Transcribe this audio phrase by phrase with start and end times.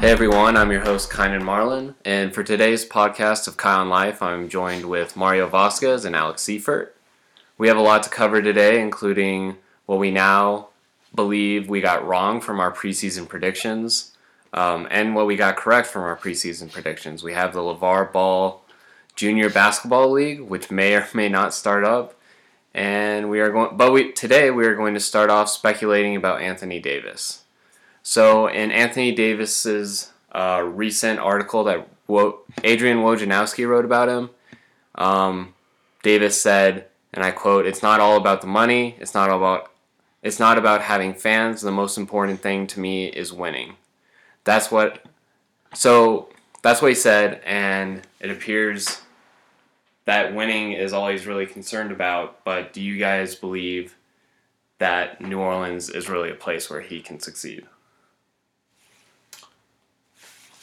[0.00, 4.22] Hey everyone, I'm your host Kynan Marlin, and for today's podcast of Kai on Life,
[4.22, 6.96] I'm joined with Mario Vasquez and Alex Seifert.
[7.58, 10.68] We have a lot to cover today, including what we now
[11.14, 14.16] believe we got wrong from our preseason predictions,
[14.54, 17.22] um, and what we got correct from our preseason predictions.
[17.22, 18.64] We have the LaVar Ball
[19.16, 22.18] Junior Basketball League, which may or may not start up,
[22.72, 23.76] and we are going.
[23.76, 27.39] But we today we are going to start off speculating about Anthony Davis.
[28.02, 34.30] So, in Anthony Davis's uh, recent article that Wo- Adrian Wojnarowski wrote about him,
[34.94, 35.54] um,
[36.02, 38.96] Davis said, and I quote, "It's not all about the money.
[38.98, 39.70] It's not all about.
[40.22, 41.62] It's not about having fans.
[41.62, 43.76] The most important thing to me is winning.
[44.44, 45.04] That's what.
[45.74, 46.30] So
[46.62, 49.02] that's what he said, and it appears
[50.04, 52.44] that winning is all he's really concerned about.
[52.44, 53.96] But do you guys believe
[54.78, 57.66] that New Orleans is really a place where he can succeed?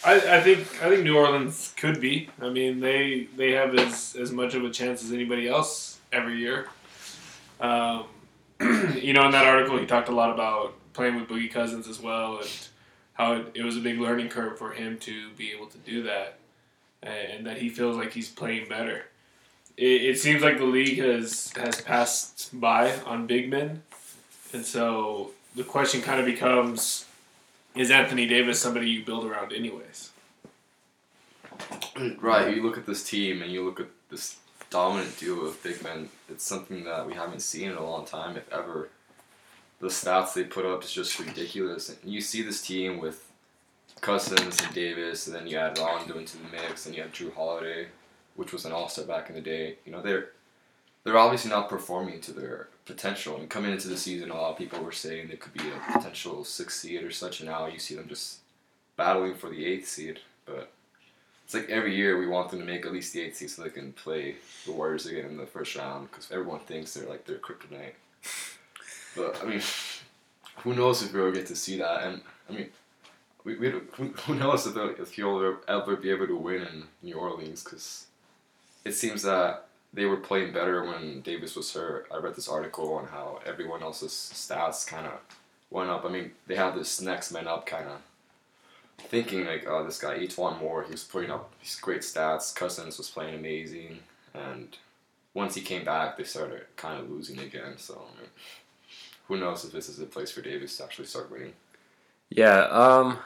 [0.07, 2.29] I, I think I think New Orleans could be.
[2.41, 6.37] I mean, they they have as, as much of a chance as anybody else every
[6.37, 6.69] year.
[7.59, 8.05] Um,
[8.61, 11.99] you know, in that article, he talked a lot about playing with Boogie Cousins as
[11.99, 12.67] well, and
[13.13, 16.03] how it, it was a big learning curve for him to be able to do
[16.03, 16.39] that,
[17.03, 19.07] and that he feels like he's playing better.
[19.75, 23.83] It, it seems like the league has has passed by on big men,
[24.53, 27.06] and so the question kind of becomes
[27.77, 30.11] is Anthony Davis somebody you build around anyways?
[32.19, 32.55] Right.
[32.55, 34.37] You look at this team and you look at this
[34.69, 36.09] dominant duo of big men.
[36.29, 38.89] It's something that we haven't seen in a long time, if ever.
[39.79, 41.89] The stats they put up is just ridiculous.
[41.89, 43.31] And you see this team with
[44.01, 47.33] Cousins and Davis, and then you add Rondo into the mix, and you have Jrue
[47.33, 47.87] Holiday,
[48.35, 49.77] which was an All Star back in the day.
[49.85, 50.29] You know they're
[51.03, 53.37] they're obviously not performing to their potential.
[53.37, 55.93] And coming into the season, a lot of people were saying they could be a
[55.93, 58.39] potential sixth seed or such, and now you see them just
[58.95, 60.19] battling for the eighth seed.
[60.45, 60.71] But
[61.45, 63.63] it's like every year we want them to make at least the eighth seed so
[63.63, 67.25] they can play the Warriors again in the first round because everyone thinks they're like
[67.25, 67.93] their kryptonite.
[69.15, 69.61] But I mean,
[70.57, 72.03] who knows if we'll get to see that?
[72.03, 72.69] And I mean,
[73.43, 77.63] we, we who, knows if, if ever, ever be able to win in New Orleans
[77.63, 78.07] because
[78.83, 82.07] it seems that they were playing better when Davis was hurt.
[82.13, 85.13] I read this article on how everyone else's stats kind of
[85.69, 86.05] went up.
[86.05, 88.01] I mean, they had this next man up kind of
[88.97, 92.53] thinking like, oh, this guy E'Twaun Moore, he was putting up these great stats.
[92.53, 93.99] Cousins was playing amazing,
[94.33, 94.77] and
[95.33, 97.77] once he came back, they started kind of losing again.
[97.77, 98.29] So, I mean,
[99.27, 101.53] who knows if this is a place for Davis to actually start winning?
[102.29, 102.61] Yeah.
[102.63, 103.19] Um.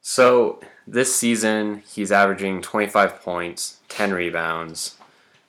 [0.00, 4.96] So this season, he's averaging 25 points, 10 rebounds,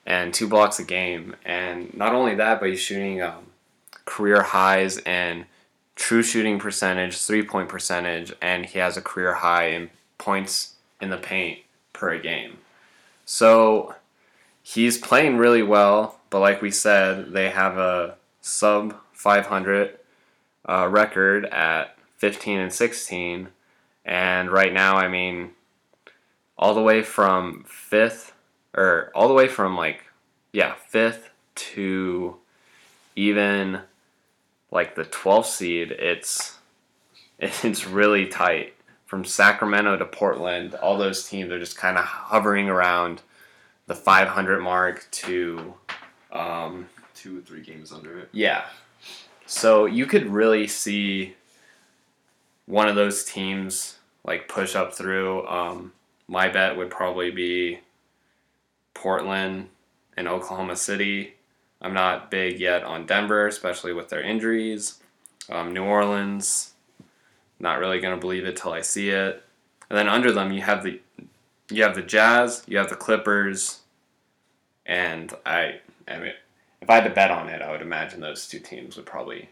[0.06, 1.36] and two blocks a game.
[1.44, 3.46] And not only that, but he's shooting um,
[4.04, 5.46] career highs in
[5.96, 11.10] true shooting percentage, three point percentage, and he has a career high in points in
[11.10, 11.60] the paint
[11.92, 12.58] per game.
[13.24, 13.94] So
[14.62, 19.98] he's playing really well, but like we said, they have a sub 500
[20.68, 23.48] uh, record at 15 and 16.
[24.04, 25.52] And right now, I mean,
[26.58, 28.33] all the way from fifth
[28.74, 30.04] or all the way from like
[30.52, 32.36] yeah fifth to
[33.16, 33.80] even
[34.70, 36.58] like the 12th seed it's
[37.38, 38.74] it's really tight.
[39.06, 43.22] From sacramento to portland all those teams are just kind of hovering around
[43.86, 45.74] the 500 mark to
[46.32, 48.28] um, two or three games under it.
[48.32, 48.64] Yeah.
[49.46, 51.34] So you could really see
[52.66, 55.46] one of those teams like push up through.
[55.46, 55.92] Um,
[56.28, 57.80] my bet would probably be
[59.04, 59.68] Portland
[60.16, 61.34] and Oklahoma City.
[61.82, 64.98] I'm not big yet on Denver, especially with their injuries.
[65.50, 66.72] Um, New Orleans,
[67.60, 69.44] not really gonna believe it till I see it.
[69.90, 71.00] And then under them, you have the
[71.70, 73.80] you have the Jazz, you have the Clippers,
[74.86, 76.32] and I, I mean,
[76.80, 79.50] if I had to bet on it, I would imagine those two teams would probably.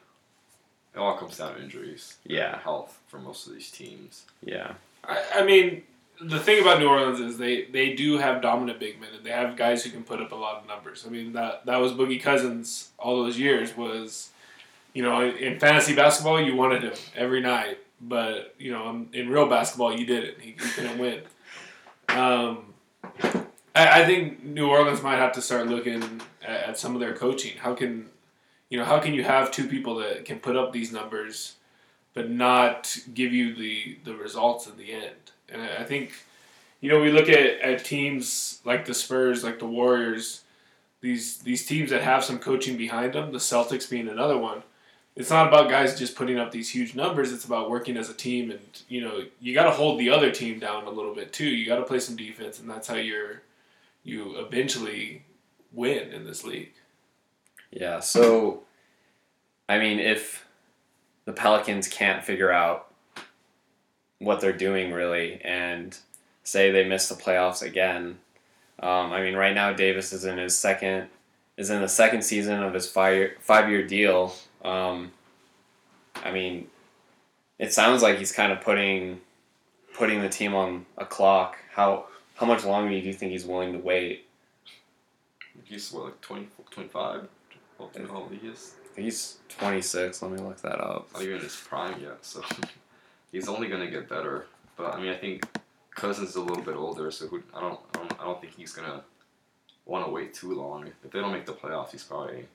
[0.95, 2.17] It all comes down to injuries.
[2.25, 2.59] Yeah.
[2.61, 4.25] Health for most of these teams.
[4.43, 4.73] Yeah.
[5.05, 5.83] I, I mean,
[6.25, 9.31] the thing about New Orleans is they, they do have dominant big men and they
[9.31, 11.05] have guys who can put up a lot of numbers.
[11.07, 14.31] I mean that that was Boogie Cousins all those years was,
[14.95, 19.49] you know, in fantasy basketball you wanted him every night, but you know in, real
[19.49, 20.41] basketball you didn't.
[20.41, 21.21] He, he couldn't win.
[22.09, 22.75] Um,
[23.75, 27.15] I, I think New Orleans might have to start looking at, at some of their
[27.15, 27.57] coaching.
[27.57, 28.11] How can,
[28.69, 31.57] you know, how can you have two people that can put up these numbers,
[32.15, 35.33] but not give you the the results in the end?
[35.53, 36.13] And I think,
[36.81, 40.43] you know, we look at, at teams like the Spurs, like the Warriors,
[41.01, 44.63] these these teams that have some coaching behind them, the Celtics being another one.
[45.15, 47.33] it's not about guys just putting up these huge numbers.
[47.33, 50.31] It's about working as a team, and you know you got to hold the other
[50.31, 51.45] team down a little bit too.
[51.45, 53.43] You got to play some defense, and that's how you're
[54.05, 55.25] you eventually
[55.73, 56.73] win in this league.
[57.71, 58.01] Yeah.
[58.01, 58.63] So,
[59.69, 60.47] I mean, if
[61.25, 62.92] the Pelicans can't figure out
[64.23, 65.97] what they're doing really, and
[66.45, 68.19] say they miss the playoffs again,
[68.83, 71.09] um, I mean, right now Davis is in his second
[71.57, 74.35] is in the second season of his five five year deal.
[74.65, 75.13] Um,
[76.17, 76.69] I mean,
[77.59, 79.21] it sounds like he's kind of putting
[79.95, 81.57] putting the team on a clock.
[81.73, 84.27] How how much longer do you think he's willing to wait?
[85.65, 87.29] He's what, like 20, 25?
[87.79, 88.75] Well, I don't know how old he is.
[88.97, 90.23] He's 26.
[90.23, 91.09] Let me look that up.
[91.13, 92.43] Not even in his prime yet, so
[93.33, 94.47] he's only gonna get better.
[94.77, 95.45] But I mean, I think
[95.95, 98.55] Cousins is a little bit older, so who, I don't, I don't, I don't think
[98.55, 99.03] he's gonna
[99.85, 100.87] want to wait too long.
[101.05, 102.47] If they don't make the playoffs, he's probably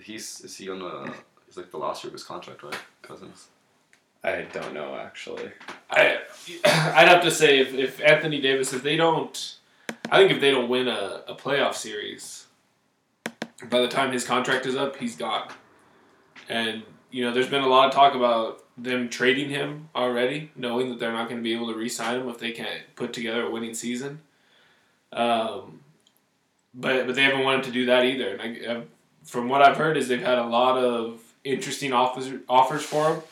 [0.00, 1.12] he's is he on the
[1.46, 2.78] he's like the last year of his contract, right?
[3.02, 3.48] Cousins.
[4.24, 5.50] I don't know actually.
[5.90, 6.18] I
[6.64, 9.56] I'd have to say if, if Anthony Davis if they don't
[10.10, 12.46] I think if they don't win a, a playoff series
[13.70, 15.48] by the time his contract is up he's gone
[16.48, 20.88] and you know there's been a lot of talk about them trading him already knowing
[20.90, 23.46] that they're not going to be able to re-sign him if they can't put together
[23.46, 24.20] a winning season
[25.12, 25.80] um,
[26.74, 28.86] but but they haven't wanted to do that either and I, I've,
[29.24, 33.22] from what I've heard is they've had a lot of interesting offers offers for him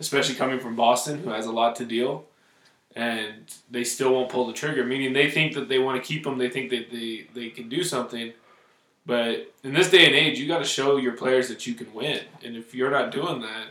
[0.00, 2.24] especially coming from Boston, who has a lot to deal,
[2.96, 4.84] and they still won't pull the trigger.
[4.84, 6.38] Meaning they think that they want to keep him.
[6.38, 8.32] They think that they they can do something,
[9.06, 11.92] but in this day and age, you got to show your players that you can
[11.94, 12.22] win.
[12.42, 13.66] And if you're not doing that,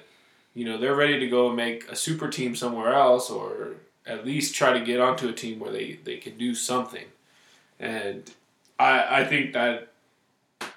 [0.54, 3.76] you know they're ready to go and make a super team somewhere else, or
[4.06, 7.06] at least try to get onto a team where they they can do something.
[7.80, 8.30] And
[8.78, 9.90] I I think that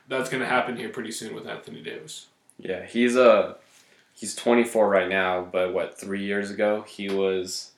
[0.09, 2.27] that's going to happen here pretty soon with Anthony Davis.
[2.59, 3.57] Yeah, he's a
[4.15, 7.73] he's 24 right now, but what, three years ago, he was,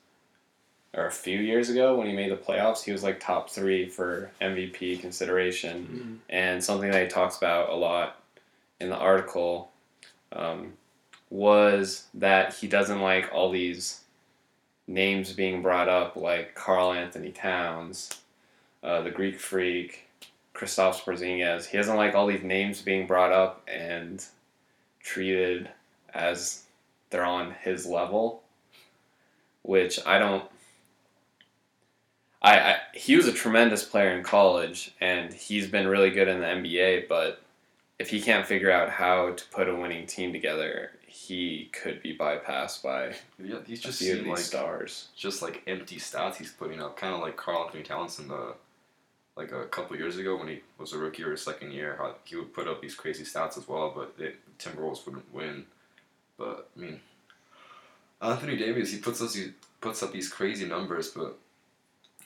[0.93, 3.88] or a few years ago when he made the playoffs, he was like top three
[3.88, 5.87] for MVP consideration.
[5.87, 6.14] Mm-hmm.
[6.29, 8.20] And something that he talks about a lot
[8.81, 9.70] in the article
[10.32, 10.75] um,
[11.34, 14.02] was that he doesn't like all these
[14.86, 18.08] names being brought up, like Karl-Anthony Towns,
[18.84, 20.06] uh, the Greek Freak,
[20.54, 21.66] Kristaps Porzingis.
[21.66, 24.25] He doesn't like all these names being brought up and
[25.00, 25.70] treated
[26.14, 26.62] as
[27.10, 28.44] they're on his level,
[29.62, 30.44] which I don't.
[32.40, 36.38] I, I he was a tremendous player in college, and he's been really good in
[36.38, 37.08] the NBA.
[37.08, 37.42] But
[37.98, 42.16] if he can't figure out how to put a winning team together, he could be
[42.19, 45.08] bypassed by Yeah, he's a just few of these like stars.
[45.16, 48.55] just like empty stats he's putting up, kind of like Karl-Anthony Towns in the
[49.37, 51.94] like a couple years ago when he was a rookie or his second year.
[51.99, 55.66] How he would put up these crazy stats as well, but the Timberwolves wouldn't win.
[56.37, 57.00] But I mean,
[58.20, 61.38] Anthony Davis he puts us he puts up these crazy numbers, but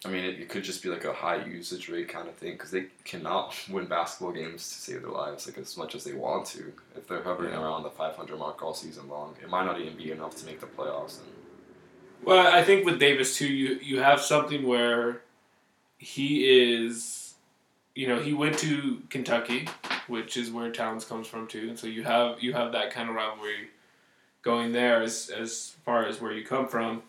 [0.04, 2.52] I mean it, it could just be like a high usage rate kind of thing
[2.52, 6.12] because they cannot win basketball games to save their lives like as much as they
[6.12, 6.72] want to.
[6.96, 7.62] If they're hovering Yeah.
[7.62, 10.60] around the 500 mark all season long, it might not even be enough to make
[10.60, 11.18] the playoffs.
[11.20, 11.28] And
[12.22, 15.22] Well, I think with Davis too, you you have something where
[15.98, 17.34] he is,
[17.96, 19.66] you know, he went to Kentucky,
[20.06, 23.08] which is where Towns comes from too, and so you have you have that kind
[23.08, 23.70] of rivalry
[24.42, 27.02] going there as as far as where you come from.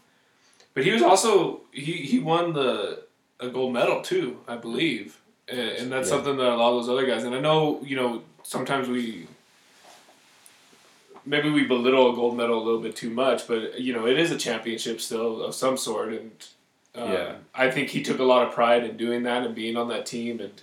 [0.73, 3.03] But he was also he he won the
[3.39, 6.15] a gold medal too, I believe, and, and that's Yeah.
[6.17, 7.23] something that a lot of those other guys.
[7.23, 9.27] And I know you know sometimes we
[11.25, 14.17] maybe we belittle a gold medal a little bit too much, but you know it
[14.19, 16.31] is a championship still of some sort, and
[16.95, 17.35] um, Yeah.
[17.53, 20.05] I think he took a lot of pride in doing that and being on that
[20.05, 20.61] team, and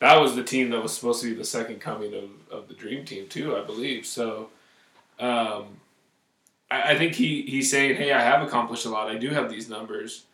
[0.00, 2.74] that was the team that was supposed to be the second coming of, of the
[2.74, 4.06] dream team too, I believe.
[4.06, 4.48] So,
[5.18, 5.77] um,
[6.70, 9.08] I, I think he he's saying, hey, I have accomplished a lot.
[9.08, 10.24] I do have these numbers,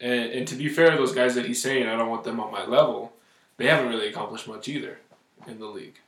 [0.00, 2.52] and and to be fair those guys that he's saying, I don't want them on
[2.52, 3.12] my level.
[3.56, 4.98] They haven't really accomplished much either
[5.46, 5.98] in the league.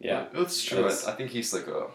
[0.00, 0.78] Yeah, That's true.
[0.82, 1.86] That's- I, I think he's like a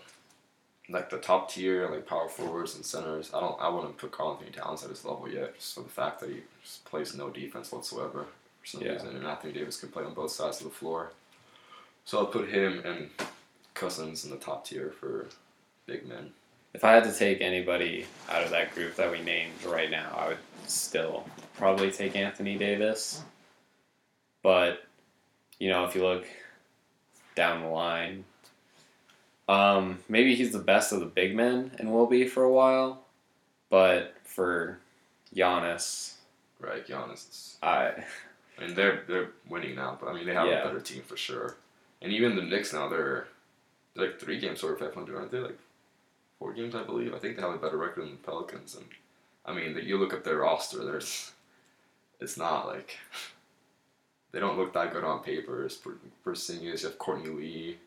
[0.90, 3.34] like the top tier like power forwards and centers.
[3.34, 3.60] I don't.
[3.62, 6.42] I wouldn't put Karl-Anthony Towns at his level yet, just for the fact that he
[6.62, 8.26] just plays no defense whatsoever
[8.62, 8.94] for some Yeah.
[8.94, 11.12] reason, and Anthony Davis can play on both sides of the floor.
[12.06, 13.10] So I'll put him and
[13.74, 15.28] Cousins in the top tier for
[15.86, 16.32] big men.
[16.74, 20.16] If I had to take anybody out of that group that we named right now,
[20.18, 20.38] I would
[20.68, 23.22] still probably take Anthony Davis.
[24.42, 24.84] But,
[25.60, 26.26] you know, if you look
[27.36, 28.24] down the line,
[29.48, 33.04] um, maybe he's the best of the big men and will be for a while.
[33.70, 34.80] But for
[35.36, 36.14] Giannis,
[36.60, 37.30] Right, Giannis.
[37.30, 38.04] is- I
[38.58, 40.62] I mean, they're they're winning now, but I mean they have Yeah.
[40.62, 41.56] a better team for sure.
[42.02, 43.28] And even the Knicks now, they're
[43.96, 45.40] they're like three games over 500, aren't they?
[45.40, 45.58] Like
[46.44, 47.14] four games, I believe.
[47.14, 48.76] I think they have a better record than the Pelicans.
[48.76, 48.86] And
[49.46, 50.84] I mean, you look at their roster.
[50.84, 51.32] There's,
[52.20, 52.98] it's not like
[54.34, 55.64] they don't look that good on paper.
[55.64, 55.80] It's
[56.26, 57.78] Porzingis, you have Courtney Lee,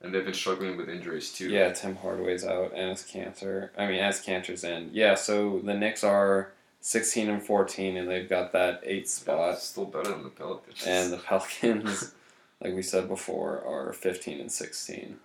[0.00, 1.50] and they've been struggling with injuries too.
[1.50, 3.72] Yeah, Tim Hardaway's out, and it's cancer.
[3.76, 4.90] I mean, as cancer's in.
[4.92, 6.52] Yeah, so the Knicks are
[6.82, 9.58] 16 and 14, and they've got that eight spot.
[9.58, 10.84] still better than the Pelicans.
[10.86, 12.14] And the Pelicans,
[12.60, 15.16] like we said before, are 15 and 16.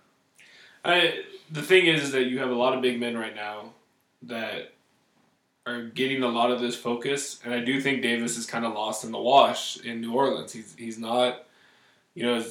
[0.84, 3.70] I, the thing is, that you have a lot of big men right now
[4.22, 4.72] that
[5.66, 8.72] are getting a lot of this focus, and I do think Davis is kind of
[8.72, 10.52] lost in the wash in New Orleans.
[10.52, 11.44] He's he's not,
[12.14, 12.44] you know,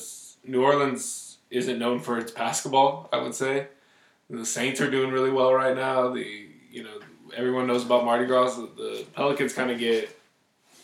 [0.45, 3.09] New Orleans isn't known for its basketball.
[3.11, 3.67] I would say
[4.29, 6.09] the Saints are doing really well right now.
[6.09, 6.99] The you know
[7.35, 8.55] everyone knows about Mardi Gras.
[8.55, 10.15] The Pelicans kind of get,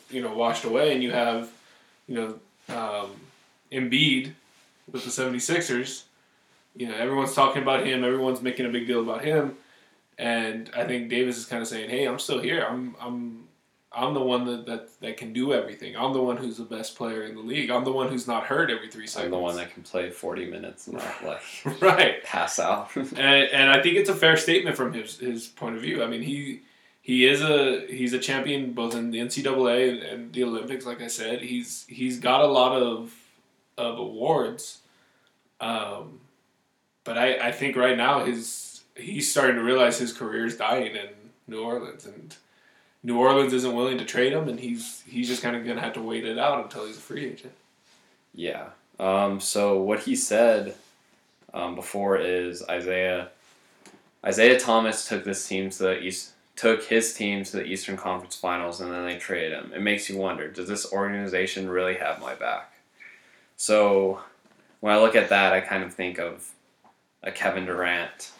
[0.09, 1.49] you know, washed away, and you have,
[2.07, 2.27] you know,
[2.75, 3.11] um,
[3.71, 4.33] Embiid
[4.91, 6.03] with the 76ers.
[6.75, 8.03] You know, everyone's talking about him.
[8.03, 9.57] Everyone's making a big deal about him,
[10.17, 12.65] and I think Davis is kind of saying, "Hey, I'm still here.
[12.67, 13.45] I'm I'm
[13.95, 15.95] I'm the one that, that that can do everything.
[15.95, 17.69] I'm the one who's the best player in the league.
[17.69, 19.25] I'm the one who's not hurt every three seconds.
[19.25, 21.41] I'm the one that can play 40 minutes and not like
[21.81, 22.93] right pass out.
[22.95, 26.03] and, and I think it's a fair statement from his his point of view.
[26.03, 26.61] I mean, he
[27.01, 30.85] he is a he's a champion both in the NCAA and, and the Olympics.
[30.85, 33.13] Like I said, he's he's got a lot of
[33.77, 34.79] of awards.
[35.61, 36.19] Um,
[37.05, 40.95] but I, I think right now his he's starting to realize his career is dying
[40.95, 41.07] in
[41.47, 42.35] New Orleans and
[43.05, 45.93] New Orleans isn't willing to trade him, and he's he's just kind of gonna have
[45.93, 47.53] to wait it out until he's a free agent.
[48.33, 48.69] Yeah.
[48.99, 50.73] Um, so what he said
[51.53, 53.29] um, before is Isaiah
[54.25, 58.35] Isaiah Thomas took this team to the East took his team to the Eastern Conference
[58.35, 59.71] Finals, and then they traded him.
[59.71, 62.73] It makes you wonder: Does this organization really have my back?
[63.55, 64.21] So
[64.79, 66.54] when I look at that, I kind of think of
[67.23, 68.31] a Kevin Durant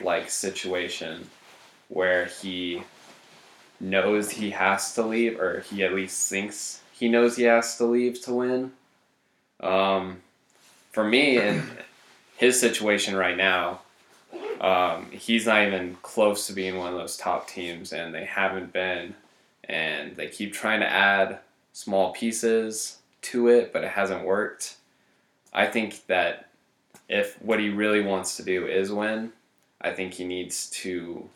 [0.00, 1.28] like situation
[1.88, 2.82] where he
[3.80, 7.84] knows he has to leave, or he at least thinks he knows he has to
[7.84, 8.72] leave to win.
[9.60, 10.18] Um,
[10.92, 11.62] for me, in
[12.36, 13.80] his situation right now,
[14.60, 18.72] um, he's not even close to being one of those top teams, and they haven't
[18.72, 19.14] been.
[19.66, 21.38] And they keep trying to add
[21.72, 24.76] small pieces to it, but it hasn't worked.
[25.52, 26.50] I think that
[27.08, 29.32] if what he really wants to do is win,
[29.80, 31.28] I think he needs to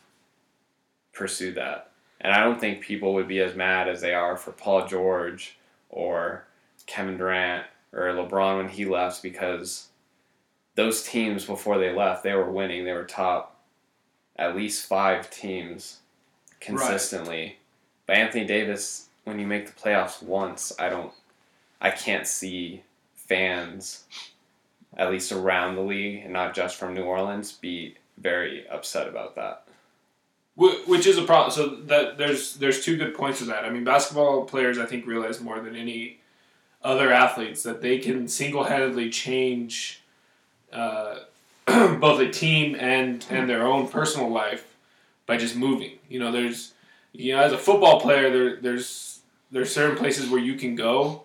[1.13, 1.91] pursue that.
[2.21, 5.57] And I don't think people would be as mad as they are for Paul George
[5.89, 6.45] or
[6.85, 9.87] Kevin Durant or LeBron when he left because
[10.75, 12.85] those teams before they left, they were winning.
[12.85, 13.59] They were top
[14.37, 15.99] at least five teams
[16.59, 17.41] consistently.
[17.41, 17.57] Right.
[18.07, 21.11] But Anthony Davis, when you make the playoffs once, I don't,
[21.81, 22.83] I can't see
[23.15, 24.05] fans,
[24.97, 29.35] at least around the league and not just from New Orleans, be very upset about
[29.35, 29.65] that
[30.59, 31.51] which is a problem.
[31.51, 33.63] So that there's there's two good points to that.
[33.63, 36.19] I mean, basketball players I think realize more than any
[36.83, 40.01] other athletes that they can single handedly change
[40.73, 41.19] uh,
[41.65, 44.75] both a team and and their own personal life
[45.25, 45.97] by just moving.
[46.09, 46.73] You know, there's
[47.13, 51.23] you know as a football player there there's there's certain places where you can go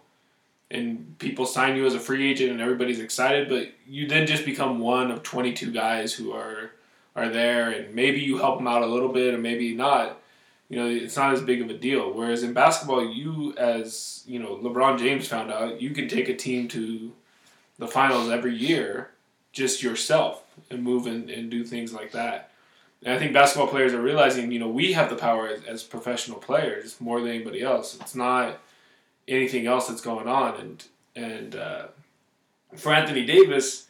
[0.75, 4.45] and people sign you as a free agent and everybody's excited, but you then just
[4.45, 6.73] become one of 22 guys who are
[7.16, 10.21] are there, and maybe you help them out a little bit, and maybe not.
[10.69, 12.12] You know, it's not as big of a deal.
[12.12, 16.37] Whereas in basketball, you as you know, LeBron James found out, you can take a
[16.37, 17.12] team to
[17.78, 19.11] the finals every year,
[19.52, 22.50] just yourself, and move and, and do things like that.
[23.04, 25.83] And I think basketball players are realizing, you know, we have the power as, as
[25.83, 27.97] professional players more than anybody else.
[28.00, 28.59] It's not
[29.26, 30.85] anything else that's going on, and
[31.16, 31.87] and uh,
[32.76, 33.85] for Anthony Davis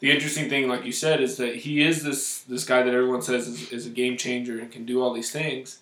[0.00, 3.22] the interesting thing, like you said, is that he is this this guy that everyone
[3.22, 5.78] says is, is a game changer and can do all these things,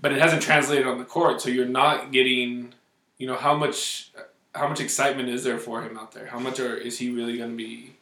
[0.00, 1.42] but it hasn't translated on the court.
[1.42, 2.72] So you're not getting,
[3.18, 4.10] you know, how much
[4.54, 6.26] how much excitement is there for him out there?
[6.26, 7.92] How much are, is he really going to be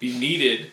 [0.00, 0.72] be needed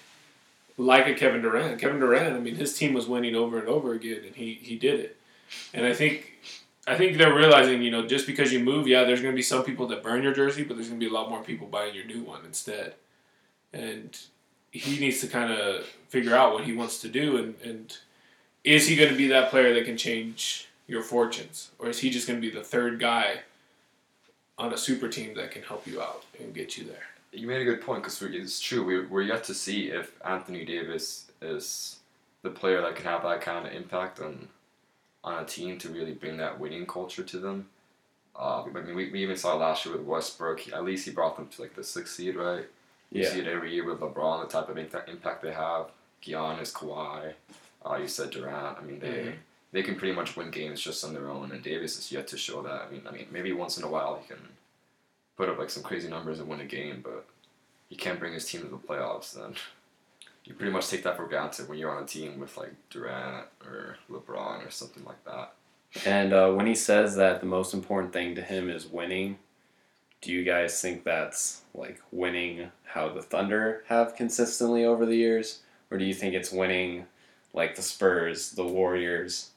[0.79, 1.79] like a Kevin Durant?
[1.79, 4.79] Kevin Durant, I mean, his team was winning over and over again, and he he
[4.79, 5.17] did it.
[5.75, 6.34] And I think
[6.87, 9.41] I think they're realizing, you know, just because you move, yeah, there's going to be
[9.41, 11.67] some people that burn your jersey, but there's going to be a lot more people
[11.67, 12.93] buying your new one instead.
[13.73, 14.17] And
[14.71, 17.97] he needs to kind of figure out what he wants to do and, and
[18.65, 21.71] is he going to be that player that can change your fortunes?
[21.79, 23.41] Or is he just going to be the third guy
[24.57, 27.07] on a super team that can help you out and get you there?
[27.31, 30.63] You made a good point because it's true we, we're yet to see if anthony
[30.63, 31.97] davis is
[32.43, 34.47] the player that can have that kind of impact on
[35.25, 37.67] on a team to really bring that winning culture to them
[38.37, 40.73] uh, I mean, we, we even saw last year with Westbrook.
[40.73, 42.65] At least he brought them to like the sixth seed, right?
[43.09, 43.29] You Yeah.
[43.29, 45.89] see it every year with LeBron, the type of impact, impact they have.
[46.21, 47.33] Giannis, Kawhi,
[47.85, 48.77] uh, you said Durant.
[48.77, 49.35] I mean, they Mhm.
[49.71, 52.37] they can pretty much win games just on their own, and Davis is yet to
[52.37, 52.81] show that.
[52.81, 54.57] I mean, I mean, maybe once in a while he can
[55.37, 57.25] put up like some crazy numbers and win a game, but
[57.87, 59.31] he can't bring his team to the playoffs.
[59.33, 59.55] Then
[60.45, 63.47] you pretty much take that for granted when you're on a team with like Durant
[63.65, 65.53] or LeBron or something like that.
[66.05, 69.37] And uh, when he says that the most important thing to him is winning,
[70.21, 75.61] do you guys think that's like winning how the Thunder have consistently over the years?
[75.89, 77.05] Or do you think it's winning
[77.53, 79.51] like the Spurs, the Warriors,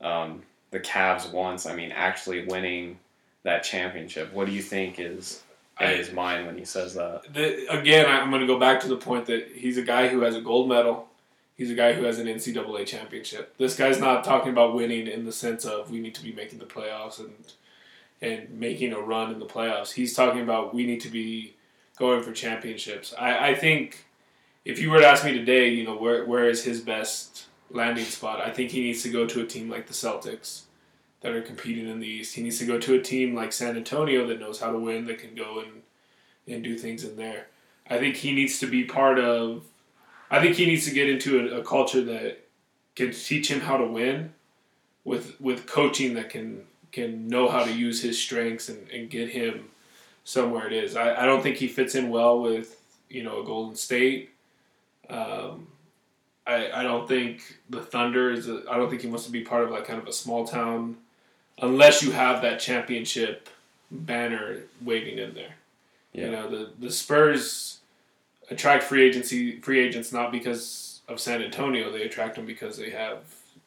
[0.00, 1.66] um, the Cavs once?
[1.66, 2.98] I mean, actually winning
[3.42, 4.32] that championship.
[4.32, 5.42] What do you think is
[5.80, 7.32] in his mind when he says that?
[7.32, 10.20] the, again, I'm going to go back to the point that he's a guy who
[10.20, 11.08] has a gold medal.
[11.56, 13.56] He's a guy who has an NCAA championship.
[13.58, 16.58] This guy's not talking about winning in the sense of we need to be making
[16.58, 17.34] the playoffs and
[18.22, 19.92] and making a run in the playoffs.
[19.92, 21.56] He's talking about we need to be
[21.98, 23.14] going for championships.
[23.18, 24.04] I, I think
[24.64, 28.04] if you were to ask me today, you know, where where is his best landing
[28.04, 28.40] spot?
[28.40, 30.62] I think he needs to go to a team like the Celtics
[31.20, 32.34] that are competing in the East.
[32.34, 35.06] He needs to go to a team like San Antonio that knows how to win,
[35.06, 35.82] that can go and
[36.48, 37.46] and do things in there.
[37.88, 39.64] I think he needs to be part of.
[40.30, 42.46] I think he needs to get into a, a culture that
[42.96, 44.32] can teach him how to win,
[45.04, 49.30] with with coaching that can can know how to use his strengths and, and get
[49.30, 49.68] him
[50.24, 50.96] somewhere it is.
[50.96, 54.30] I, I don't think he fits in well with you know a Golden State.
[55.08, 55.68] Um,
[56.46, 58.48] I I don't think the Thunder is.
[58.48, 60.96] I don't think he wants to be part of like kind of a small town,
[61.60, 63.48] unless you have that championship
[63.90, 65.54] banner waving in there.
[66.12, 66.24] Yeah.
[66.24, 67.80] You know, the the Spurs
[68.50, 71.90] attract free agency free agents not because of San Antonio.
[71.90, 73.18] They attract them because they have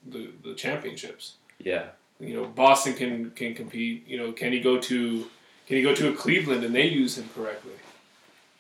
[0.06, 1.36] the, the championships.
[1.60, 1.88] Yeah.
[2.20, 4.08] You know, Boston can can compete.
[4.08, 5.28] You know, can he go to
[5.68, 7.74] can he go to a Cleveland and they use him correctly?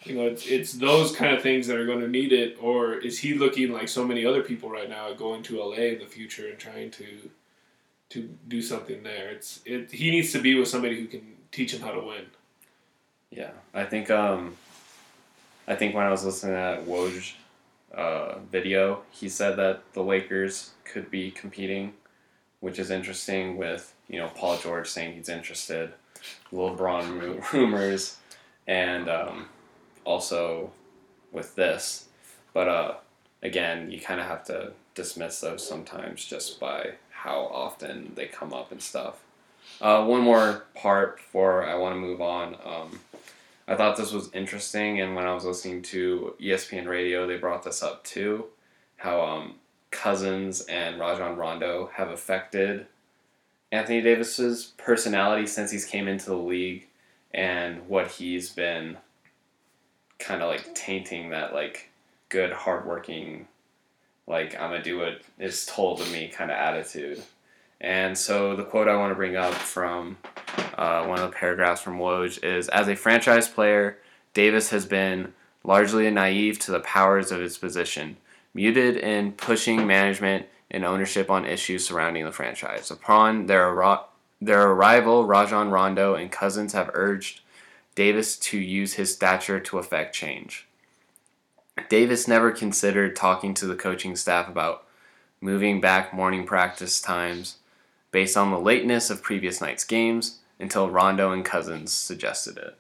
[0.03, 2.95] You know, it's, it's those kind of things that are going to need it, or
[2.95, 6.05] is he looking like so many other people right now going to LA in the
[6.05, 7.05] future and trying to
[8.13, 9.29] to do something there?
[9.31, 9.91] It's it.
[9.91, 11.21] He needs to be with somebody who can
[11.51, 12.25] teach him how to win.
[13.31, 14.55] Yeah, I think um,
[15.67, 17.33] I think when I was listening to that Woj
[17.93, 21.93] uh, video, he said that the Lakers could be competing,
[22.59, 23.57] which is interesting.
[23.57, 25.93] With you know Paul George saying he's interested,
[26.51, 28.17] LeBron ru- rumors,
[28.67, 29.47] and um,
[30.05, 30.71] also
[31.31, 32.09] with this,
[32.53, 32.93] but uh,
[33.41, 36.91] again, you kind of have to dismiss those sometimes just by
[37.23, 39.23] how often they come up and stuff.
[39.79, 42.57] Uh, one more part before I want to move on.
[42.65, 42.99] Um,
[43.65, 47.63] I thought this was interesting, and when I was listening to ESPN Radio, they brought
[47.63, 48.47] this up too.
[48.97, 49.55] How um,
[49.89, 52.87] Cousins and Rajon Rondo have affected
[53.71, 56.87] Anthony Davis's personality since he's came into the league,
[57.33, 58.97] and what he's been
[60.19, 61.89] kind of like tainting that like
[62.27, 63.47] good, hardworking,
[64.27, 67.21] like I'm gonna do what is told to me kind of attitude.
[67.81, 70.17] And so the quote I want to bring up from
[70.77, 73.97] uh, one of the paragraphs from Woj is As a franchise player,
[74.33, 75.33] Davis has been
[75.63, 78.17] largely naive to the powers of his position,
[78.53, 82.89] muted in pushing management and ownership on issues surrounding the franchise.
[82.89, 84.03] Upon their, arri-
[84.41, 87.41] their arrival, Rajon Rondo and Cousins have urged
[87.95, 90.67] Davis to use his stature to effect change.
[91.89, 94.85] Davis never considered talking to the coaching staff about
[95.41, 97.57] moving back morning practice times
[98.11, 102.77] based on the lateness of previous night's games until Rondo and Cousins suggested it.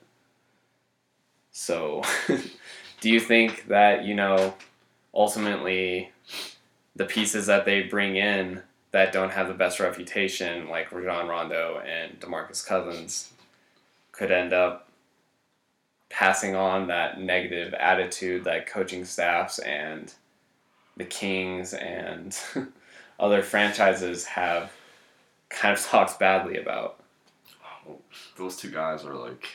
[1.51, 2.03] So,
[3.01, 4.55] do you think that, you know,
[5.13, 6.11] ultimately
[6.95, 11.81] the pieces that they bring in that don't have the best reputation, like Rajon Rondo
[11.85, 13.31] and DeMarcus Cousins,
[14.11, 14.87] could end up
[16.13, 20.13] passing on that negative attitude that coaching staffs and
[20.95, 22.37] the Kings and
[23.19, 24.71] other franchises have
[25.49, 27.01] kind of talked badly about.
[27.89, 27.97] Oh,
[28.37, 29.47] those two guys are like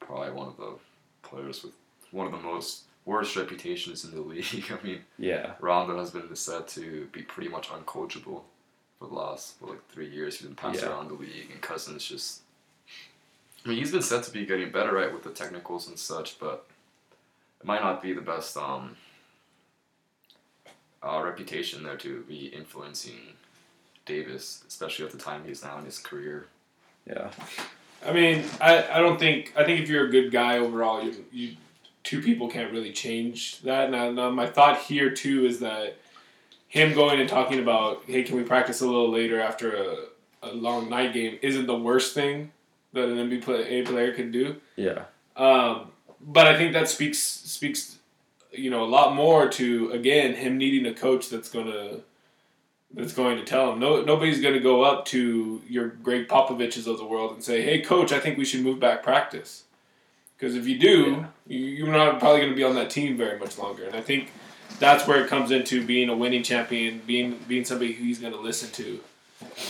[0.00, 0.74] probably one of the
[1.22, 1.72] players with
[2.10, 4.64] one of the most worst reputations in the league.
[4.72, 8.42] I mean, Yeah, Rondo has been said to be pretty much uncoachable
[8.98, 10.36] for the last what, like three years.
[10.38, 10.88] He's been passed Yeah.
[10.88, 12.40] around the league, and Cousins just.
[13.66, 16.38] I mean, he's been said to be getting better, right, with the technicals and such,
[16.38, 16.66] but
[17.60, 18.96] it might not be the best um,
[21.02, 23.34] uh, reputation there to be influencing
[24.04, 26.46] Davis, especially at the time he's now in his career.
[27.08, 27.30] yeah,
[28.06, 31.24] I mean, I, I don't think I think if you're a good guy overall, you
[31.32, 31.56] you
[32.04, 33.90] two people can't really change that.
[33.90, 35.96] Now, now my thought here too is that
[36.68, 39.96] him going and talking about hey, can we practice a little later after a,
[40.44, 42.52] a long night game isn't the worst thing
[42.96, 44.56] that an NBA play, player could do.
[44.76, 45.04] yeah,
[45.36, 47.98] Um, but I think that speaks speaks,
[48.50, 52.00] you know, a lot more to again him needing a coach that's gonna
[52.92, 53.78] that's going to tell him.
[53.78, 57.62] No, nobody's going to go up to your Gregg Popoviches of the world and say,
[57.62, 59.64] "Hey, coach, I think we should move back practice."
[60.36, 63.38] Because if you do, you, you're not probably going to be on that team very
[63.38, 63.84] much longer.
[63.84, 64.30] And I think
[64.78, 68.32] that's where it comes into being a winning champion, being being somebody who he's going
[68.32, 69.00] to listen to.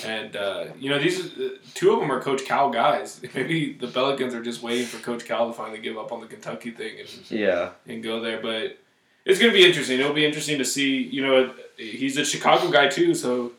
[0.05, 1.31] And uh, you know, these
[1.75, 3.21] two of them are Coach Cal guys.
[3.35, 6.27] Maybe the Pelicans are just waiting for Coach Cal to finally give up on the
[6.27, 7.71] Kentucky thing and Yeah.
[7.87, 8.41] and go there.
[8.41, 8.79] But
[9.25, 9.99] it's going to be interesting.
[9.99, 10.99] It'll be interesting to see.
[11.03, 13.53] You know, he's a Chicago guy too, so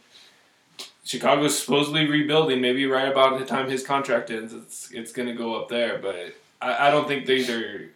[1.04, 2.62] Chicago's supposedly rebuilding.
[2.62, 5.98] Maybe right about the time his contract ends, it's it's going to go up there.
[6.00, 7.89] But I, I don't think these are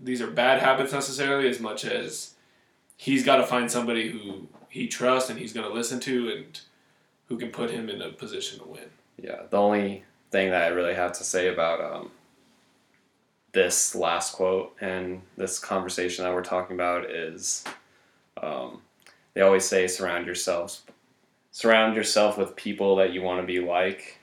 [0.00, 2.34] these are bad habits necessarily, as much as
[2.96, 6.60] he's got to find somebody who he trusts and he's going to listen to and
[7.28, 8.90] who can put him in a position to win.
[9.20, 9.42] Yeah.
[9.50, 12.10] The only thing that I really have to say about um,
[13.52, 17.64] this last quote and this conversation that we're talking about is
[18.42, 18.82] um,
[19.34, 20.82] they always say surround yourselves
[21.50, 24.18] surround yourself with people that you want to be like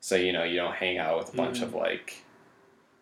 [0.00, 2.22] so you know you don't hang out with a bunch of like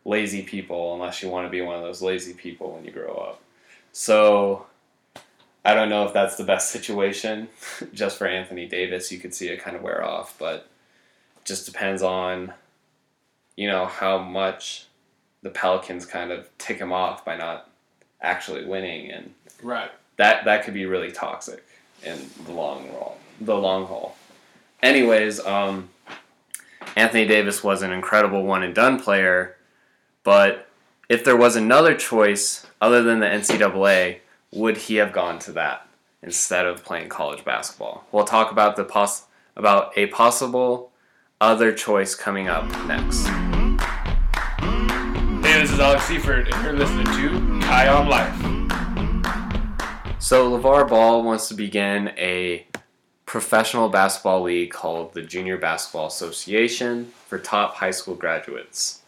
[0.04, 3.14] lazy people unless you want to be one of those lazy people when you grow
[3.14, 3.40] up
[3.92, 4.66] so
[5.64, 7.48] i don't know if that's the best situation
[7.92, 10.68] just for anthony davis you could see it kind of wear off but
[11.36, 12.52] it just depends on
[13.56, 14.86] you know how much
[15.42, 17.70] the pelicans kind of tick him off by not
[18.22, 19.90] actually winning and Right.
[20.16, 21.64] that that could be really toxic
[22.02, 23.18] in the long haul.
[23.40, 24.16] The long haul.
[24.82, 25.88] Anyways, um,
[26.96, 29.56] Anthony Davis was an incredible one and done player,
[30.22, 30.68] but
[31.08, 34.18] if there was another choice other than the NCAA,
[34.54, 35.86] would he have gone to that
[36.22, 38.04] instead of playing college basketball?
[38.12, 39.24] We'll talk about the poss-
[39.56, 40.92] about a possible
[41.40, 43.26] other choice coming up next.
[45.44, 48.34] Hey, this is Alex Seifert, and you're listening to Kai on Life.
[50.20, 52.66] So LaVar Ball wants to begin a
[53.26, 59.02] professional basketball league called the Junior Basketball Association for top high school graduates.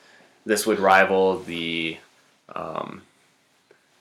[0.45, 1.99] This would rival the
[2.55, 3.03] um,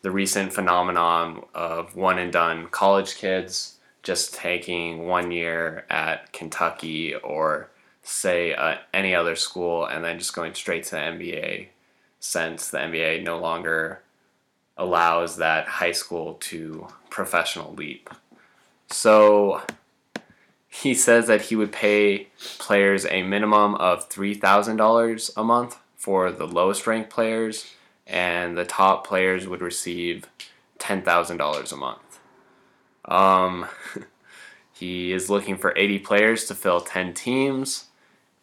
[0.06, 7.16] the recent phenomenon of one and done college kids just taking one year at Kentucky
[7.16, 7.72] or
[8.04, 11.70] say uh, any other school and then just going straight to the NBA
[12.20, 14.04] since the NBA no longer
[14.78, 18.08] allows that high school to professional leap.
[18.92, 19.64] So
[20.70, 22.28] he says that he would pay
[22.60, 27.72] players a minimum of $3,000 a month for the lowest ranked players,
[28.08, 30.28] and the top players would receive
[30.80, 32.20] $10,000 a month.
[33.06, 33.68] Um,
[34.74, 37.86] he is looking for 80 players to fill 10 teams,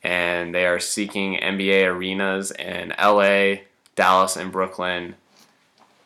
[0.02, 3.62] and they are seeking NBA arenas in LA,
[3.94, 5.14] Dallas, and Brooklyn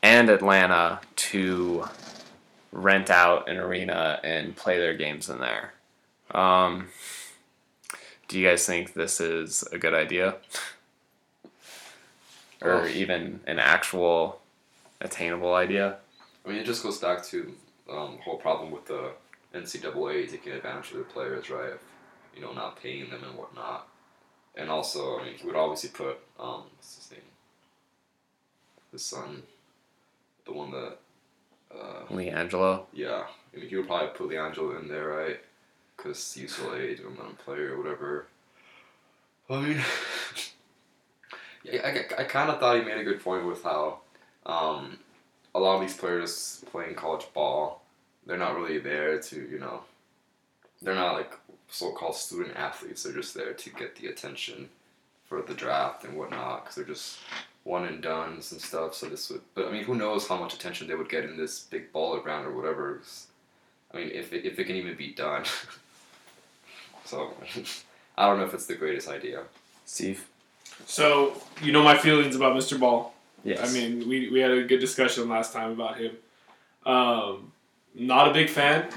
[0.03, 1.87] and Atlanta to
[2.73, 5.73] rent out an arena and play their games in there.
[6.31, 6.89] Um,
[8.29, 10.37] do you guys think this is a good idea?
[12.63, 14.41] or Well- even an actual
[15.01, 15.99] attainable idea?
[16.45, 17.55] I mean, it just goes back to
[17.89, 19.13] um, the whole problem with the
[19.55, 21.73] NCAA taking advantage of their players, right?
[21.73, 21.81] Of,
[22.35, 23.89] you know, not paying them and whatnot.
[24.57, 27.21] And also, I mean, he would obviously put, um, what's his name?
[28.93, 29.43] His son,
[30.45, 30.99] the one that,
[31.75, 32.85] uh, LiAngelo?
[32.93, 33.25] yeah.
[33.55, 35.41] I mean, he would probably put LiAngelo in there, right?
[35.97, 38.27] Because UCLA didn't let him play or whatever.
[39.49, 39.81] I mean,
[41.73, 44.01] yeah, I, I, kind of thought he made a good point with how
[44.45, 44.99] um,
[45.55, 47.83] a lot of these players playing college ball,
[48.27, 49.81] they're not really there to, you know,
[50.83, 51.33] they're not like
[51.69, 53.03] so-called student athletes.
[53.03, 54.69] They're just there to get the attention
[55.25, 57.19] for the draft and whatnot because they're just
[57.65, 58.95] one and done's and stuff.
[58.95, 61.37] So this would, but I mean, who knows how much attention they would get in
[61.37, 63.03] this big baller ground or whatever.
[63.93, 65.45] I mean, if it, if it can even be done.
[67.05, 67.33] so
[68.19, 69.43] I don't know if it's the greatest idea.
[69.85, 70.27] Steve?
[70.85, 72.79] So, you know my feelings about Mr.
[72.79, 73.13] Ball.
[73.45, 73.69] Yes.
[73.69, 76.17] I mean, we, we had a good discussion last time about him.
[76.85, 77.53] Um,
[77.95, 78.89] not a big fan,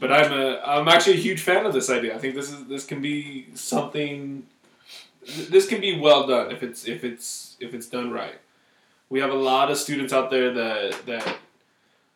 [0.00, 2.14] but I'm a I'm actually a huge fan of this idea.
[2.14, 4.46] I think this is this can be something.
[5.50, 8.38] This can be well done if it's if it's if it's done right.
[9.10, 11.36] We have a lot of students out there that that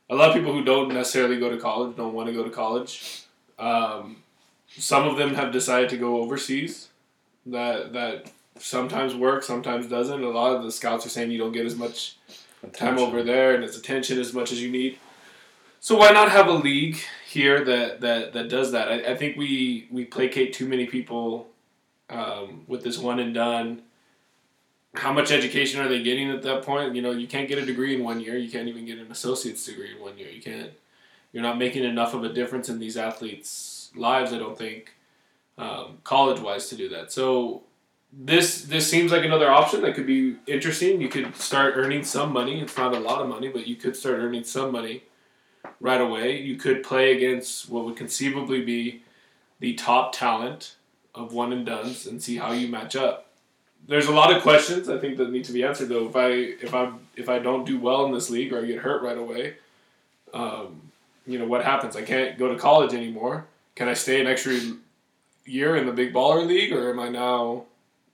[0.09, 2.51] a lot of people who don't necessarily go to college don't want to go to
[2.51, 3.25] college.
[3.59, 4.17] Um,
[4.69, 6.89] some of them have decided to go overseas.
[7.47, 10.23] That that sometimes works, sometimes doesn't.
[10.23, 12.17] A lot of the scouts are saying you don't get as much
[12.73, 14.99] time over there and its attention as much as you need.
[15.81, 18.89] So why not have a league here that that, that does that?
[18.89, 21.49] I, I think we we placate too many people
[22.11, 23.83] um, with this one and done.
[24.95, 26.95] how much education are they getting at that point?
[26.95, 28.37] You know, you can't get a degree in one year.
[28.37, 30.31] You can't even get an associate's degree in one year.
[30.31, 30.71] You can't.
[31.33, 34.35] You're not making enough of a difference in these athletes' lives.
[34.35, 34.93] I don't think,
[35.57, 37.11] um, college wise, to do that.
[37.11, 37.63] So
[38.13, 41.01] this this seems like another option that could be interesting.
[41.01, 42.61] You could start earning some money.
[42.61, 45.05] It's not a lot of money, but you could start earning some money
[45.81, 46.39] right away.
[46.41, 49.03] You could play against what would conceivably be
[49.61, 50.77] the top talent
[51.15, 53.29] of one and duns and see how you match up.
[53.87, 56.07] There's a lot of questions I think that need to be answered though.
[56.07, 58.79] If I if I if I don't do well in this league or I get
[58.79, 59.55] hurt right away,
[60.35, 60.83] um,
[61.27, 61.97] you know what happens?
[61.97, 63.47] I can't go to college anymore.
[63.75, 64.59] Can I stay an extra
[65.47, 67.65] year in the big baller league, or am I now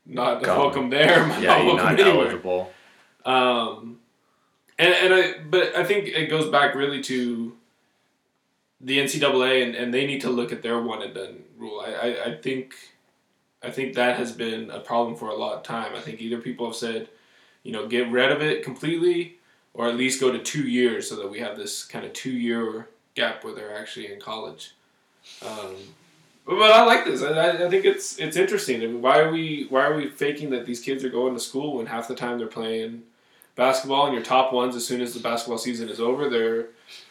[0.09, 0.59] not Gone.
[0.59, 1.23] welcome there?
[1.25, 2.27] I Yeah, not you're welcome not anywhere?
[2.29, 2.73] eligible.
[3.25, 3.99] Um,
[4.79, 7.55] and and I but I think it goes back really to
[8.81, 11.81] the NCAA and, and they need to look at their one and done rule.
[11.81, 12.75] I, I, I think
[13.63, 15.95] I think that has been a problem for a lot of time.
[15.95, 17.09] I think either people have said,
[17.65, 19.39] you know, get rid of it completely
[19.75, 22.31] or at least go to two years so that we have this kind of two
[22.33, 24.75] year gap where they're actually in college.
[25.45, 25.75] Um,
[26.57, 27.23] but I like this.
[27.23, 28.83] I, I- think it's it's interesting.
[28.83, 31.41] I mean, why are we why are we faking that these kids are going to
[31.41, 33.03] school when half the time they're playing
[33.55, 36.69] basketball and your top ones as soon as the basketball season is over they're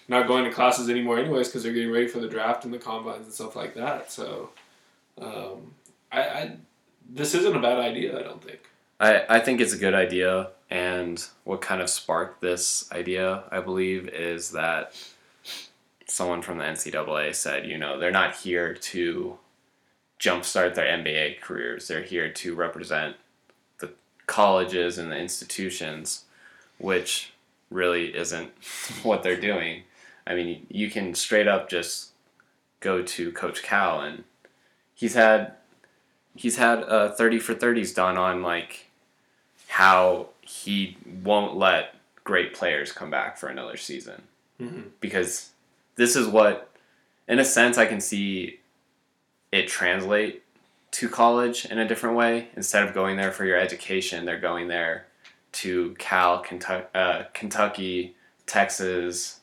[0.07, 2.77] not going to classes anymore anyways because they're getting ready for the draft and the
[2.79, 4.09] combines and stuff like that.
[4.11, 4.49] So,
[5.21, 5.73] um,
[6.11, 6.57] I, I
[7.09, 8.17] this isn't a bad idea.
[8.19, 8.59] I don't think.
[8.99, 13.59] I, I think it's a good idea, and what kind of sparked this idea, I
[13.59, 14.93] believe, is that
[16.07, 19.37] someone from the NCAA said, you know, they're not here to
[20.19, 21.87] jumpstart their NBA careers.
[21.87, 23.15] They're here to represent
[23.79, 23.91] the
[24.25, 26.23] colleges and the institutions,
[26.77, 27.33] which
[27.69, 28.51] really isn't
[29.03, 29.83] what they're doing.
[30.25, 32.11] I mean, you can straight up just
[32.79, 34.23] go to Coach Cal, and
[34.93, 35.53] he's had
[36.35, 38.87] he's had uh, 30 for 30s done on like
[39.69, 44.23] how he won't let great players come back for another season
[44.61, 44.89] Mm-hmm.
[44.99, 45.51] because
[45.97, 46.71] this is what
[47.27, 48.59] in a sense i can see
[49.51, 50.43] it translate
[50.91, 52.47] to college in a different way.
[52.55, 55.07] Instead of going there for your education they're going there
[55.53, 59.39] to cal kentucky, uh, kentucky texas